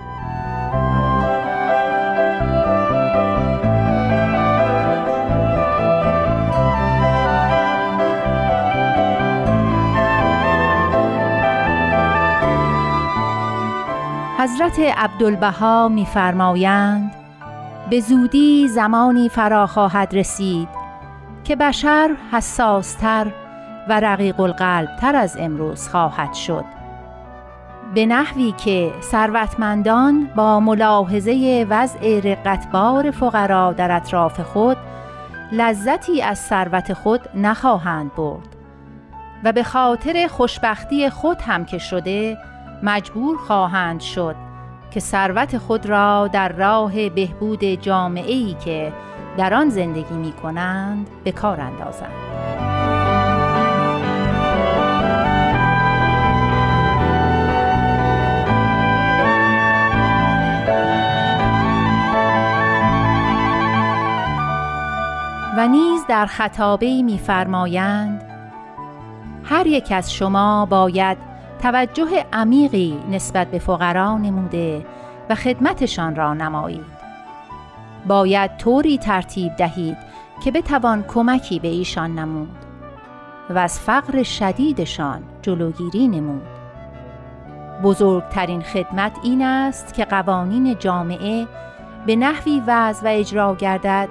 حضرت 14.40 14.78
عبدالبها 14.78 15.88
می‌فرمایند 15.88 17.12
به 17.90 18.00
زودی 18.00 18.68
زمانی 18.68 19.28
فرا 19.28 19.66
خواهد 19.66 20.14
رسید 20.14 20.68
که 21.44 21.56
بشر 21.56 22.16
حساستر 22.32 23.26
و 23.88 24.00
رقیق 24.00 24.40
القلب 24.40 24.96
تر 25.00 25.16
از 25.16 25.36
امروز 25.40 25.88
خواهد 25.88 26.34
شد. 26.34 26.64
به 27.94 28.06
نحوی 28.06 28.52
که 28.52 28.92
ثروتمندان 29.02 30.30
با 30.36 30.60
ملاحظه 30.60 31.66
وضع 31.70 32.20
رقتبار 32.24 33.10
فقرا 33.10 33.72
در 33.72 33.96
اطراف 33.96 34.40
خود 34.40 34.76
لذتی 35.52 36.22
از 36.22 36.38
ثروت 36.38 36.92
خود 36.92 37.20
نخواهند 37.34 38.14
برد 38.14 38.56
و 39.44 39.52
به 39.52 39.62
خاطر 39.62 40.28
خوشبختی 40.30 41.10
خود 41.10 41.40
هم 41.40 41.64
که 41.64 41.78
شده 41.78 42.38
مجبور 42.82 43.36
خواهند 43.36 44.00
شد 44.00 44.36
که 44.90 45.00
ثروت 45.00 45.58
خود 45.58 45.86
را 45.86 46.28
در 46.28 46.52
راه 46.52 47.08
بهبود 47.08 47.64
جامعه 47.64 48.32
ای 48.32 48.56
که 48.64 48.92
در 49.36 49.54
آن 49.54 49.68
زندگی 49.68 50.14
می 50.14 50.32
کنند 50.32 51.10
به 51.24 51.32
کار 51.32 51.60
اندازند. 51.60 52.30
و 65.56 65.68
نیز 65.68 66.04
در 66.08 66.26
خطابه 66.26 67.02
می‌فرمایند 67.02 68.24
هر 69.44 69.66
یک 69.66 69.92
از 69.92 70.12
شما 70.12 70.66
باید 70.66 71.29
توجه 71.62 72.24
عمیقی 72.32 72.98
نسبت 73.10 73.50
به 73.50 73.58
فقرا 73.58 74.18
نموده 74.18 74.86
و 75.30 75.34
خدمتشان 75.34 76.16
را 76.16 76.34
نمایید. 76.34 77.00
باید 78.06 78.56
طوری 78.56 78.98
ترتیب 78.98 79.56
دهید 79.56 79.96
که 80.44 80.50
بتوان 80.50 81.02
کمکی 81.02 81.58
به 81.58 81.68
ایشان 81.68 82.18
نمود 82.18 82.56
و 83.50 83.58
از 83.58 83.80
فقر 83.80 84.22
شدیدشان 84.22 85.22
جلوگیری 85.42 86.08
نمود. 86.08 86.42
بزرگترین 87.82 88.62
خدمت 88.62 89.12
این 89.22 89.42
است 89.42 89.94
که 89.94 90.04
قوانین 90.04 90.78
جامعه 90.78 91.46
به 92.06 92.16
نحوی 92.16 92.62
وضع 92.66 93.04
و 93.04 93.08
اجرا 93.08 93.54
گردد 93.54 94.08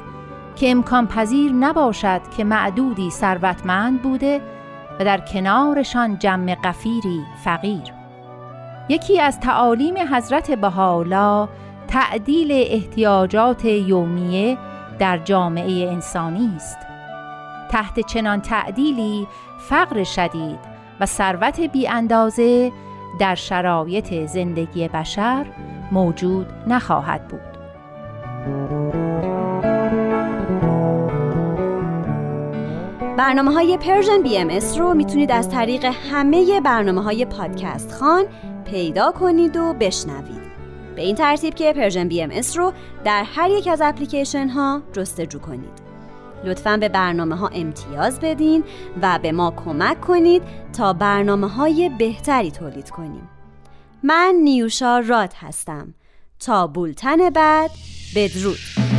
که 0.56 0.72
امکان 0.72 1.08
پذیر 1.08 1.52
نباشد 1.52 2.22
که 2.38 2.44
معدودی 2.44 3.10
ثروتمند 3.10 4.02
بوده 4.02 4.42
و 5.00 5.06
در 5.06 5.20
کنارشان 5.20 6.20
جمع 6.20 6.56
قفیری 6.64 7.26
فقیر. 7.44 7.94
یکی 8.90 9.22
از 9.22 9.40
تعالیم 9.40 9.96
حضرت 10.14 10.52
بهاءالله 10.52 11.50
تعدیل 11.88 12.52
احتیاجات 12.52 13.66
یومیه 13.66 14.58
در 15.00 15.18
جامعه 15.18 15.90
انسانی 15.92 16.54
است. 16.56 16.78
تحت 17.72 18.00
چنان 18.00 18.42
تعدیلی 18.42 19.28
فقر 19.60 20.04
شدید 20.04 20.60
و 21.00 21.06
ثروت 21.06 21.60
بی 21.60 21.88
اندازه 21.88 22.72
در 23.20 23.36
شرایط 23.36 24.26
زندگی 24.26 24.88
بشر 24.88 25.46
موجود 25.92 26.48
نخواهد 26.68 27.28
بود. 27.28 28.99
برنامه 33.20 33.54
های 33.54 33.78
Persian 33.78 34.22
BM 34.22 34.50
رو 34.78 34.94
می‌تونید 34.94 35.32
از 35.32 35.50
طریق 35.50 35.86
همه 35.86 36.62
برنامه 36.62 37.04
های 37.04 37.26
پادکست 37.26 37.92
خوان 37.92 38.26
پیدا 38.66 39.12
کنید 39.12 39.58
و 39.58 39.74
بشنوید. 39.74 40.42
به 40.96 41.02
این 41.02 41.16
ترتیب 41.16 41.54
که 41.54 41.74
Persian 41.74 42.08
BM 42.08 42.32
رو 42.56 42.74
در 43.06 43.24
هر 43.24 43.50
یک 43.50 43.68
از 43.68 43.82
اپلیکیشن 43.82 44.48
ها 44.48 44.82
جستجو 44.94 45.40
کنید. 45.40 45.82
لطفا 46.44 46.78
به 46.78 46.90
برنامه 46.90 47.36
ها 47.36 47.48
امتیاز 47.48 48.20
بدین 48.20 48.64
و 49.02 49.20
به 49.24 49.32
ما 49.32 49.54
کمک 49.66 50.02
کنید 50.02 50.44
تا 50.78 50.94
برنامه 50.94 51.48
های 51.48 51.90
بهتری 51.90 52.52
تولید 52.52 52.90
کنیم. 52.90 53.30
من 54.04 54.36
نیوشا 54.44 55.00
راد 55.00 55.34
هستم. 55.36 55.94
تا 56.40 56.68
بولتن 56.68 57.30
بعد 57.30 57.72
بدرود. 58.16 58.99